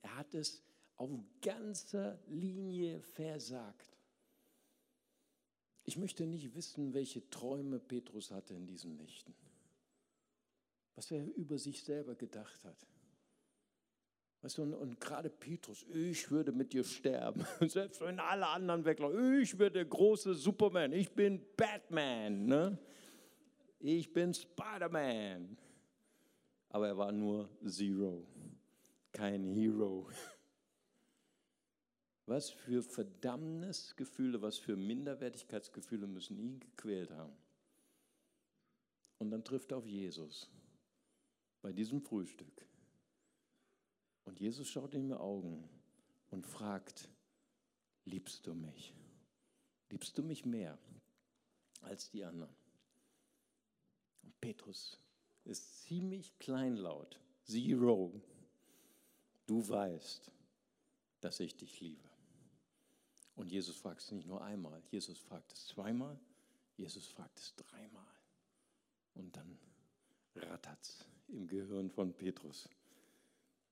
Er 0.01 0.17
hat 0.17 0.33
es 0.33 0.63
auf 0.95 1.11
ganzer 1.41 2.17
Linie 2.27 3.01
versagt. 3.01 3.90
Ich 5.83 5.97
möchte 5.97 6.25
nicht 6.25 6.53
wissen, 6.55 6.93
welche 6.93 7.27
Träume 7.29 7.79
Petrus 7.79 8.31
hatte 8.31 8.53
in 8.53 8.67
diesen 8.67 8.95
Nächten. 8.97 9.33
Was 10.95 11.09
er 11.11 11.25
über 11.35 11.57
sich 11.57 11.83
selber 11.83 12.15
gedacht 12.15 12.63
hat. 12.63 12.87
Weißt 14.41 14.57
du, 14.57 14.63
und, 14.63 14.73
und 14.73 14.99
gerade 14.99 15.29
Petrus, 15.29 15.85
ich 15.93 16.29
würde 16.31 16.51
mit 16.51 16.73
dir 16.73 16.83
sterben. 16.83 17.45
Selbst 17.67 18.01
wenn 18.01 18.19
alle 18.19 18.47
anderen 18.47 18.83
weglaufen. 18.83 19.41
Ich 19.41 19.55
bin 19.55 19.71
der 19.71 19.85
große 19.85 20.33
Superman. 20.33 20.93
Ich 20.93 21.11
bin 21.11 21.41
Batman. 21.55 22.45
Ne? 22.45 22.77
Ich 23.79 24.11
bin 24.11 24.33
Spider-Man. 24.33 25.57
Aber 26.69 26.87
er 26.87 26.97
war 26.97 27.11
nur 27.11 27.49
Zero. 27.67 28.25
Kein 29.11 29.43
Hero. 29.43 30.09
Was 32.31 32.49
für 32.49 32.81
Verdammnisgefühle, 32.81 34.41
was 34.41 34.57
für 34.57 34.77
Minderwertigkeitsgefühle 34.77 36.07
müssen 36.07 36.37
ihn 36.37 36.61
gequält 36.61 37.11
haben. 37.11 37.35
Und 39.17 39.31
dann 39.31 39.43
trifft 39.43 39.71
er 39.71 39.79
auf 39.79 39.85
Jesus 39.85 40.49
bei 41.61 41.73
diesem 41.73 42.01
Frühstück. 42.01 42.65
Und 44.23 44.39
Jesus 44.39 44.69
schaut 44.69 44.93
in 44.93 45.09
die 45.09 45.13
Augen 45.13 45.67
und 46.29 46.47
fragt, 46.47 47.09
liebst 48.05 48.47
du 48.47 48.53
mich? 48.53 48.93
Liebst 49.89 50.17
du 50.17 50.23
mich 50.23 50.45
mehr 50.45 50.77
als 51.81 52.11
die 52.11 52.23
anderen? 52.23 52.55
Und 54.23 54.39
Petrus 54.39 54.97
ist 55.43 55.83
ziemlich 55.83 56.39
kleinlaut. 56.39 57.19
Zero. 57.43 58.21
Du 59.47 59.67
weißt, 59.67 60.31
dass 61.19 61.41
ich 61.41 61.57
dich 61.57 61.81
liebe. 61.81 62.10
Und 63.35 63.51
Jesus 63.51 63.77
fragt 63.77 64.01
es 64.01 64.11
nicht 64.11 64.27
nur 64.27 64.41
einmal, 64.43 64.81
Jesus 64.89 65.17
fragt 65.17 65.51
es 65.53 65.67
zweimal, 65.67 66.19
Jesus 66.75 67.07
fragt 67.07 67.39
es 67.39 67.55
dreimal. 67.55 68.05
Und 69.13 69.35
dann 69.35 69.57
rattert's 70.35 71.05
im 71.27 71.47
Gehirn 71.47 71.89
von 71.89 72.13
Petrus. 72.13 72.69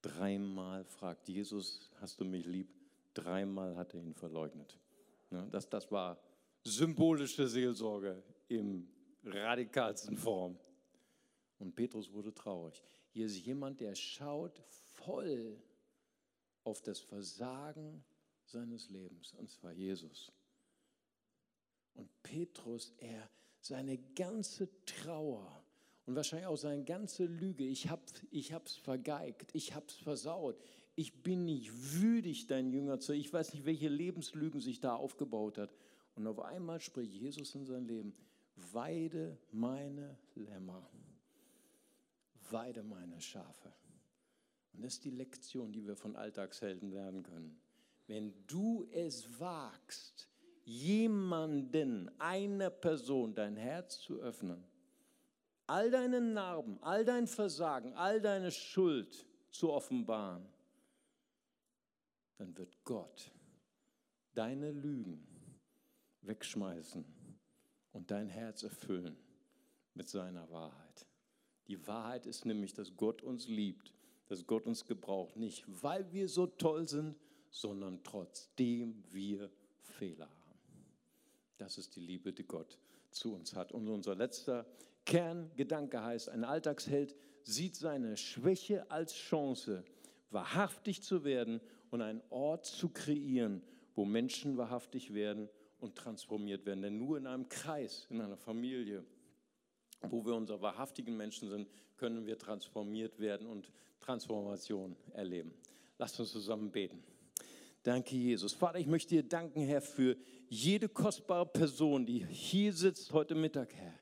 Dreimal 0.01 0.85
fragt 0.85 1.27
Jesus, 1.27 1.91
hast 1.99 2.19
du 2.19 2.25
mich 2.25 2.45
lieb? 2.45 2.69
Dreimal 3.13 3.75
hat 3.75 3.93
er 3.93 4.01
ihn 4.01 4.13
verleugnet. 4.13 4.77
Das, 5.51 5.69
das 5.69 5.91
war 5.91 6.19
symbolische 6.63 7.47
Seelsorge 7.47 8.23
im 8.47 8.87
radikalsten 9.23 10.17
Form. 10.17 10.57
Und 11.59 11.75
Petrus 11.75 12.11
wurde 12.13 12.33
traurig. 12.33 12.81
Hier 13.11 13.25
ist 13.25 13.37
jemand, 13.45 13.81
der 13.81 13.95
schaut 13.95 14.61
voll 14.95 15.61
auf 16.63 16.81
das 16.81 16.99
Versagen 16.99 18.03
seines 18.51 18.89
Lebens, 18.89 19.33
und 19.33 19.49
zwar 19.49 19.71
Jesus. 19.71 20.31
Und 21.93 22.09
Petrus, 22.23 22.93
er 22.97 23.29
seine 23.61 23.97
ganze 24.15 24.69
Trauer 24.85 25.63
und 26.05 26.15
wahrscheinlich 26.15 26.47
auch 26.47 26.57
seine 26.57 26.83
ganze 26.83 27.25
Lüge, 27.25 27.65
ich 27.65 27.89
habe 27.89 28.01
ich 28.31 28.53
vergeigt, 28.81 29.51
ich 29.53 29.75
habe 29.75 29.85
es 29.87 29.95
versaut, 29.95 30.59
ich 30.95 31.21
bin 31.21 31.45
nicht 31.45 31.71
würdig, 32.01 32.47
dein 32.47 32.71
Jünger 32.71 32.99
zu, 32.99 33.13
ich 33.13 33.31
weiß 33.31 33.53
nicht, 33.53 33.65
welche 33.65 33.89
Lebenslügen 33.89 34.59
sich 34.59 34.79
da 34.79 34.95
aufgebaut 34.95 35.57
hat. 35.57 35.73
Und 36.15 36.27
auf 36.27 36.39
einmal 36.39 36.81
spricht 36.81 37.13
Jesus 37.13 37.53
in 37.55 37.65
sein 37.65 37.85
Leben, 37.85 38.13
weide 38.73 39.37
meine 39.51 40.17
Lämmer, 40.35 40.89
weide 42.49 42.83
meine 42.83 43.21
Schafe. 43.21 43.71
Und 44.73 44.83
das 44.83 44.95
ist 44.95 45.05
die 45.05 45.11
Lektion, 45.11 45.71
die 45.71 45.85
wir 45.85 45.95
von 45.95 46.15
Alltagshelden 46.15 46.91
lernen 46.91 47.23
können. 47.23 47.59
Wenn 48.09 48.33
du 48.47 48.87
es 48.91 49.39
wagst, 49.39 50.27
jemanden, 50.63 52.09
einer 52.19 52.71
Person 52.71 53.35
dein 53.35 53.55
Herz 53.55 53.99
zu 53.99 54.19
öffnen, 54.19 54.63
all 55.67 55.91
deine 55.91 56.19
Narben, 56.19 56.81
all 56.81 57.05
dein 57.05 57.27
Versagen, 57.27 57.93
all 57.93 58.19
deine 58.19 58.49
Schuld 58.49 59.27
zu 59.51 59.71
offenbaren, 59.71 60.43
dann 62.39 62.57
wird 62.57 62.83
Gott 62.83 63.31
deine 64.33 64.71
Lügen 64.71 65.23
wegschmeißen 66.21 67.05
und 67.91 68.09
dein 68.09 68.27
Herz 68.27 68.63
erfüllen 68.63 69.19
mit 69.93 70.09
seiner 70.09 70.49
Wahrheit. 70.49 71.05
Die 71.67 71.85
Wahrheit 71.85 72.25
ist 72.25 72.43
nämlich, 72.43 72.73
dass 72.73 72.97
Gott 72.97 73.21
uns 73.21 73.47
liebt, 73.47 73.93
dass 74.25 74.47
Gott 74.47 74.65
uns 74.65 74.83
gebraucht, 74.83 75.35
nicht 75.35 75.63
weil 75.67 76.11
wir 76.11 76.27
so 76.27 76.47
toll 76.47 76.87
sind, 76.87 77.15
sondern 77.49 78.03
trotzdem 78.03 79.03
wir 79.11 79.49
Fehler 79.81 80.27
haben. 80.27 80.85
Das 81.57 81.77
ist 81.77 81.95
die 81.95 82.01
Liebe, 82.01 82.31
die 82.31 82.45
Gott 82.45 82.77
zu 83.11 83.33
uns 83.33 83.55
hat. 83.55 83.71
Und 83.71 83.87
unser 83.87 84.15
letzter 84.15 84.65
Kerngedanke 85.05 86.01
heißt, 86.03 86.29
ein 86.29 86.43
Alltagsheld 86.43 87.15
sieht 87.43 87.75
seine 87.75 88.15
Schwäche 88.17 88.89
als 88.91 89.13
Chance, 89.13 89.83
wahrhaftig 90.31 91.01
zu 91.01 91.23
werden 91.23 91.59
und 91.89 92.01
einen 92.01 92.21
Ort 92.29 92.65
zu 92.65 92.89
kreieren, 92.89 93.63
wo 93.95 94.05
Menschen 94.05 94.57
wahrhaftig 94.57 95.13
werden 95.13 95.49
und 95.79 95.95
transformiert 95.95 96.65
werden. 96.65 96.81
Denn 96.81 96.97
nur 96.97 97.17
in 97.17 97.27
einem 97.27 97.49
Kreis, 97.49 98.05
in 98.09 98.21
einer 98.21 98.37
Familie, 98.37 99.03
wo 100.01 100.25
wir 100.25 100.35
unser 100.35 100.61
wahrhaftigen 100.61 101.17
Menschen 101.17 101.49
sind, 101.49 101.67
können 101.97 102.25
wir 102.25 102.37
transformiert 102.37 103.19
werden 103.19 103.47
und 103.47 103.71
Transformation 103.99 104.95
erleben. 105.13 105.53
Lasst 105.97 106.19
uns 106.19 106.31
zusammen 106.31 106.71
beten. 106.71 107.03
Danke, 107.83 108.15
Jesus. 108.15 108.53
Vater, 108.53 108.79
ich 108.79 108.87
möchte 108.87 109.15
dir 109.15 109.23
danken, 109.23 109.61
Herr, 109.61 109.81
für 109.81 110.17
jede 110.49 110.89
kostbare 110.89 111.45
Person, 111.45 112.05
die 112.05 112.25
hier 112.25 112.73
sitzt 112.73 113.13
heute 113.13 113.35
Mittag, 113.35 113.73
Herr. 113.73 113.93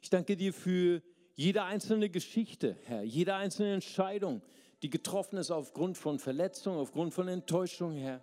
Ich 0.00 0.10
danke 0.10 0.36
dir 0.36 0.54
für 0.54 1.02
jede 1.34 1.62
einzelne 1.62 2.08
Geschichte, 2.08 2.76
Herr, 2.84 3.02
jede 3.02 3.34
einzelne 3.34 3.74
Entscheidung, 3.74 4.42
die 4.82 4.90
getroffen 4.90 5.38
ist 5.38 5.50
aufgrund 5.50 5.98
von 5.98 6.18
Verletzung, 6.18 6.76
aufgrund 6.76 7.12
von 7.12 7.28
Enttäuschung, 7.28 7.94
Herr. 7.94 8.22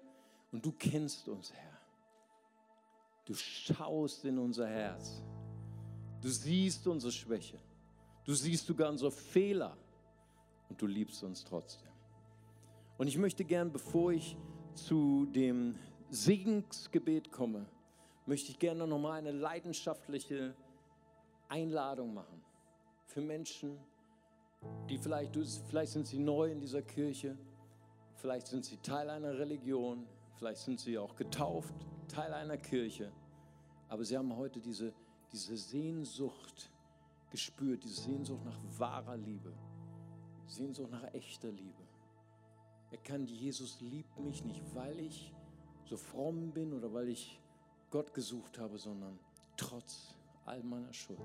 Und 0.51 0.65
du 0.65 0.71
kennst 0.71 1.27
uns, 1.27 1.53
Herr. 1.53 1.79
Du 3.25 3.33
schaust 3.33 4.23
in 4.25 4.37
unser 4.37 4.67
Herz. 4.67 5.21
Du 6.21 6.29
siehst 6.29 6.87
unsere 6.87 7.11
Schwäche. 7.11 7.59
Du 8.23 8.33
siehst 8.33 8.65
sogar 8.65 8.89
unsere 8.89 9.11
Fehler. 9.11 9.77
Und 10.69 10.81
du 10.81 10.87
liebst 10.87 11.23
uns 11.23 11.43
trotzdem. 11.43 11.91
Und 12.97 13.07
ich 13.07 13.17
möchte 13.17 13.43
gern, 13.43 13.71
bevor 13.71 14.13
ich 14.13 14.37
zu 14.75 15.25
dem 15.27 15.75
Segensgebet 16.09 17.31
komme, 17.31 17.65
möchte 18.25 18.51
ich 18.51 18.59
gerne 18.59 18.85
noch 18.85 18.99
mal 18.99 19.13
eine 19.13 19.31
leidenschaftliche 19.31 20.55
Einladung 21.47 22.13
machen 22.13 22.41
für 23.05 23.21
Menschen, 23.21 23.77
die 24.89 24.97
vielleicht, 24.97 25.37
vielleicht 25.69 25.91
sind 25.91 26.07
sie 26.07 26.19
neu 26.19 26.51
in 26.51 26.59
dieser 26.59 26.81
Kirche, 26.81 27.37
vielleicht 28.15 28.47
sind 28.47 28.65
sie 28.65 28.77
Teil 28.77 29.09
einer 29.09 29.37
Religion, 29.37 30.05
vielleicht 30.37 30.61
sind 30.61 30.79
sie 30.79 30.97
auch 30.97 31.15
getauft, 31.15 31.73
Teil 32.07 32.33
einer 32.33 32.57
Kirche, 32.57 33.11
aber 33.89 34.03
sie 34.03 34.17
haben 34.17 34.35
heute 34.35 34.59
diese, 34.59 34.93
diese 35.31 35.55
Sehnsucht 35.55 36.71
gespürt, 37.29 37.83
diese 37.83 38.01
Sehnsucht 38.01 38.43
nach 38.43 38.59
wahrer 38.77 39.17
Liebe, 39.17 39.53
Sehnsucht 40.47 40.91
nach 40.91 41.13
echter 41.13 41.51
Liebe 41.51 41.84
erkannt, 42.91 43.29
Jesus 43.29 43.79
liebt 43.81 44.19
mich 44.19 44.43
nicht, 44.43 44.63
weil 44.73 44.99
ich 44.99 45.33
so 45.85 45.97
fromm 45.97 46.51
bin 46.51 46.73
oder 46.73 46.93
weil 46.93 47.09
ich 47.09 47.39
Gott 47.91 48.13
gesucht 48.13 48.59
habe, 48.59 48.77
sondern 48.77 49.19
trotz 49.57 50.15
all 50.45 50.63
meiner 50.63 50.93
Schuld. 50.93 51.19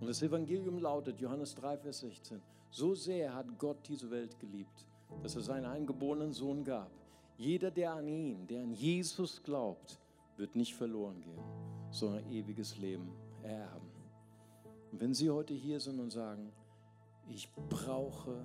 Und 0.00 0.06
das 0.06 0.22
Evangelium 0.22 0.78
lautet, 0.78 1.20
Johannes 1.20 1.54
3, 1.54 1.78
Vers 1.78 2.00
16, 2.00 2.40
so 2.70 2.94
sehr 2.94 3.34
hat 3.34 3.58
Gott 3.58 3.88
diese 3.88 4.10
Welt 4.10 4.38
geliebt, 4.38 4.86
dass 5.22 5.36
er 5.36 5.42
seinen 5.42 5.66
eingeborenen 5.66 6.32
Sohn 6.32 6.64
gab. 6.64 6.90
Jeder, 7.38 7.70
der 7.70 7.92
an 7.92 8.08
ihn, 8.08 8.46
der 8.46 8.62
an 8.62 8.72
Jesus 8.72 9.42
glaubt, 9.42 9.98
wird 10.36 10.56
nicht 10.56 10.74
verloren 10.74 11.20
gehen, 11.20 11.40
sondern 11.90 12.30
ewiges 12.30 12.76
Leben 12.76 13.10
ererben. 13.42 13.90
Und 14.92 15.00
wenn 15.00 15.14
Sie 15.14 15.30
heute 15.30 15.54
hier 15.54 15.80
sind 15.80 16.00
und 16.00 16.10
sagen, 16.10 16.52
ich 17.28 17.48
brauche, 17.68 18.44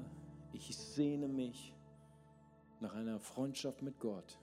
ich 0.54 0.76
sehne 0.76 1.28
mich 1.28 1.74
nach 2.82 2.96
einer 2.96 3.20
Freundschaft 3.20 3.82
mit 3.82 4.00
Gott. 4.00 4.38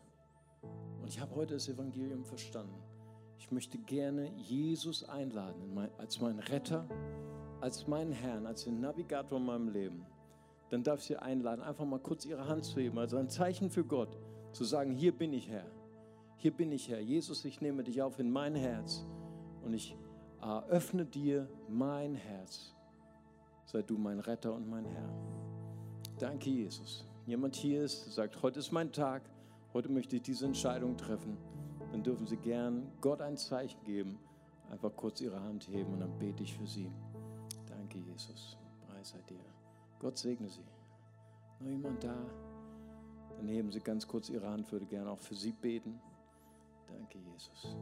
Und 1.01 1.09
ich 1.09 1.20
habe 1.20 1.34
heute 1.34 1.55
das 1.55 1.68
Evangelium 1.68 2.24
verstanden. 2.24 2.80
Ich 3.39 3.51
möchte 3.51 3.78
gerne 3.78 4.32
Jesus 4.36 5.09
einladen 5.09 5.78
als 5.99 6.20
meinen 6.20 6.39
Retter, 6.39 6.89
als 7.61 7.86
meinen 7.86 8.12
Herrn, 8.12 8.47
als 8.47 8.64
den 8.64 8.80
Navigator 8.80 9.39
in 9.39 9.47
meinem 9.47 9.68
Leben. 9.68 10.07
Dann 10.70 10.82
darf 10.82 11.01
ich 11.01 11.07
Sie 11.07 11.16
einladen, 11.16 11.62
einfach 11.62 11.84
mal 11.84 12.01
kurz 12.01 12.26
Ihre 12.26 12.47
Hand 12.47 12.64
zu 12.64 12.80
heben, 12.80 12.99
also 12.99 13.16
ein 13.16 13.28
Zeichen 13.28 13.70
für 13.70 13.84
Gott, 13.84 14.18
zu 14.53 14.64
sagen, 14.64 14.93
hier 14.93 15.16
bin 15.16 15.32
ich 15.32 15.49
Herr. 15.49 15.66
Hier 16.36 16.53
bin 16.53 16.72
ich 16.72 16.89
Herr. 16.89 17.01
Jesus, 17.01 17.45
ich 17.45 17.61
nehme 17.61 17.82
dich 17.82 18.03
auf 18.03 18.18
in 18.18 18.30
mein 18.30 18.55
Herz 18.55 19.05
und 19.64 19.72
ich 19.72 19.97
äh, 20.43 20.61
öffne 20.68 21.05
dir 21.05 21.49
mein 21.68 22.14
Herz. 22.14 22.74
Sei 23.64 23.82
du 23.82 23.99
mein 23.99 24.20
Retter 24.20 24.55
und 24.55 24.68
mein 24.68 24.84
Herr. 24.84 25.11
Danke, 26.18 26.51
Jesus 26.51 27.09
jemand 27.28 27.56
hier 27.56 27.84
ist, 27.84 28.14
sagt, 28.14 28.42
heute 28.42 28.58
ist 28.58 28.72
mein 28.72 28.90
Tag, 28.90 29.22
heute 29.74 29.90
möchte 29.90 30.16
ich 30.16 30.22
diese 30.22 30.46
Entscheidung 30.46 30.96
treffen, 30.96 31.36
dann 31.92 32.02
dürfen 32.02 32.26
Sie 32.26 32.38
gern 32.38 32.90
Gott 33.02 33.20
ein 33.20 33.36
Zeichen 33.36 33.84
geben, 33.84 34.18
einfach 34.70 34.90
kurz 34.96 35.20
Ihre 35.20 35.38
Hand 35.42 35.68
heben 35.68 35.92
und 35.92 36.00
dann 36.00 36.18
bete 36.18 36.42
ich 36.42 36.56
für 36.56 36.66
Sie. 36.66 36.90
Danke, 37.66 37.98
Jesus. 37.98 38.56
Preis 38.86 39.10
sei 39.10 39.20
dir. 39.28 39.44
Gott 39.98 40.16
segne 40.16 40.48
Sie. 40.48 40.64
Noch 41.60 41.68
jemand 41.68 42.02
da? 42.02 42.16
Dann 43.36 43.48
heben 43.48 43.70
Sie 43.70 43.80
ganz 43.80 44.08
kurz 44.08 44.30
Ihre 44.30 44.48
Hand, 44.48 44.72
würde 44.72 44.86
gerne 44.86 45.10
auch 45.10 45.20
für 45.20 45.34
Sie 45.34 45.52
beten. 45.52 46.00
Danke, 46.86 47.18
Jesus. 47.18 47.76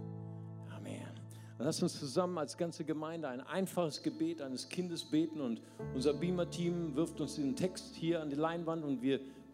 Amen. 0.74 1.26
Lass 1.58 1.82
uns 1.82 1.98
zusammen 1.98 2.36
als 2.36 2.58
ganze 2.58 2.84
Gemeinde 2.84 3.28
ein 3.28 3.40
einfaches 3.40 4.02
Gebet 4.02 4.42
eines 4.42 4.68
Kindes 4.68 5.04
beten 5.04 5.40
und 5.40 5.62
unser 5.94 6.12
Beamer-Team 6.12 6.96
wirft 6.96 7.18
uns 7.20 7.36
diesen 7.36 7.56
Text 7.56 7.94
hier 7.94 8.20
an 8.20 8.28
die 8.28 8.36
Leinwand 8.36 8.84
und 8.84 9.00
wir 9.00 9.20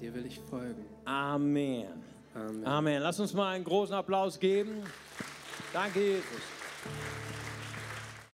Dir 0.00 0.14
will 0.14 0.24
ich 0.24 0.40
folgen. 0.48 0.86
Amen. 1.04 1.86
Amen. 2.34 2.66
Amen. 2.66 3.02
Lass 3.02 3.20
uns 3.20 3.34
mal 3.34 3.54
einen 3.54 3.64
großen 3.64 3.94
Applaus 3.94 4.38
geben. 4.40 4.82
Danke, 5.74 6.00
Jesus. 6.00 6.24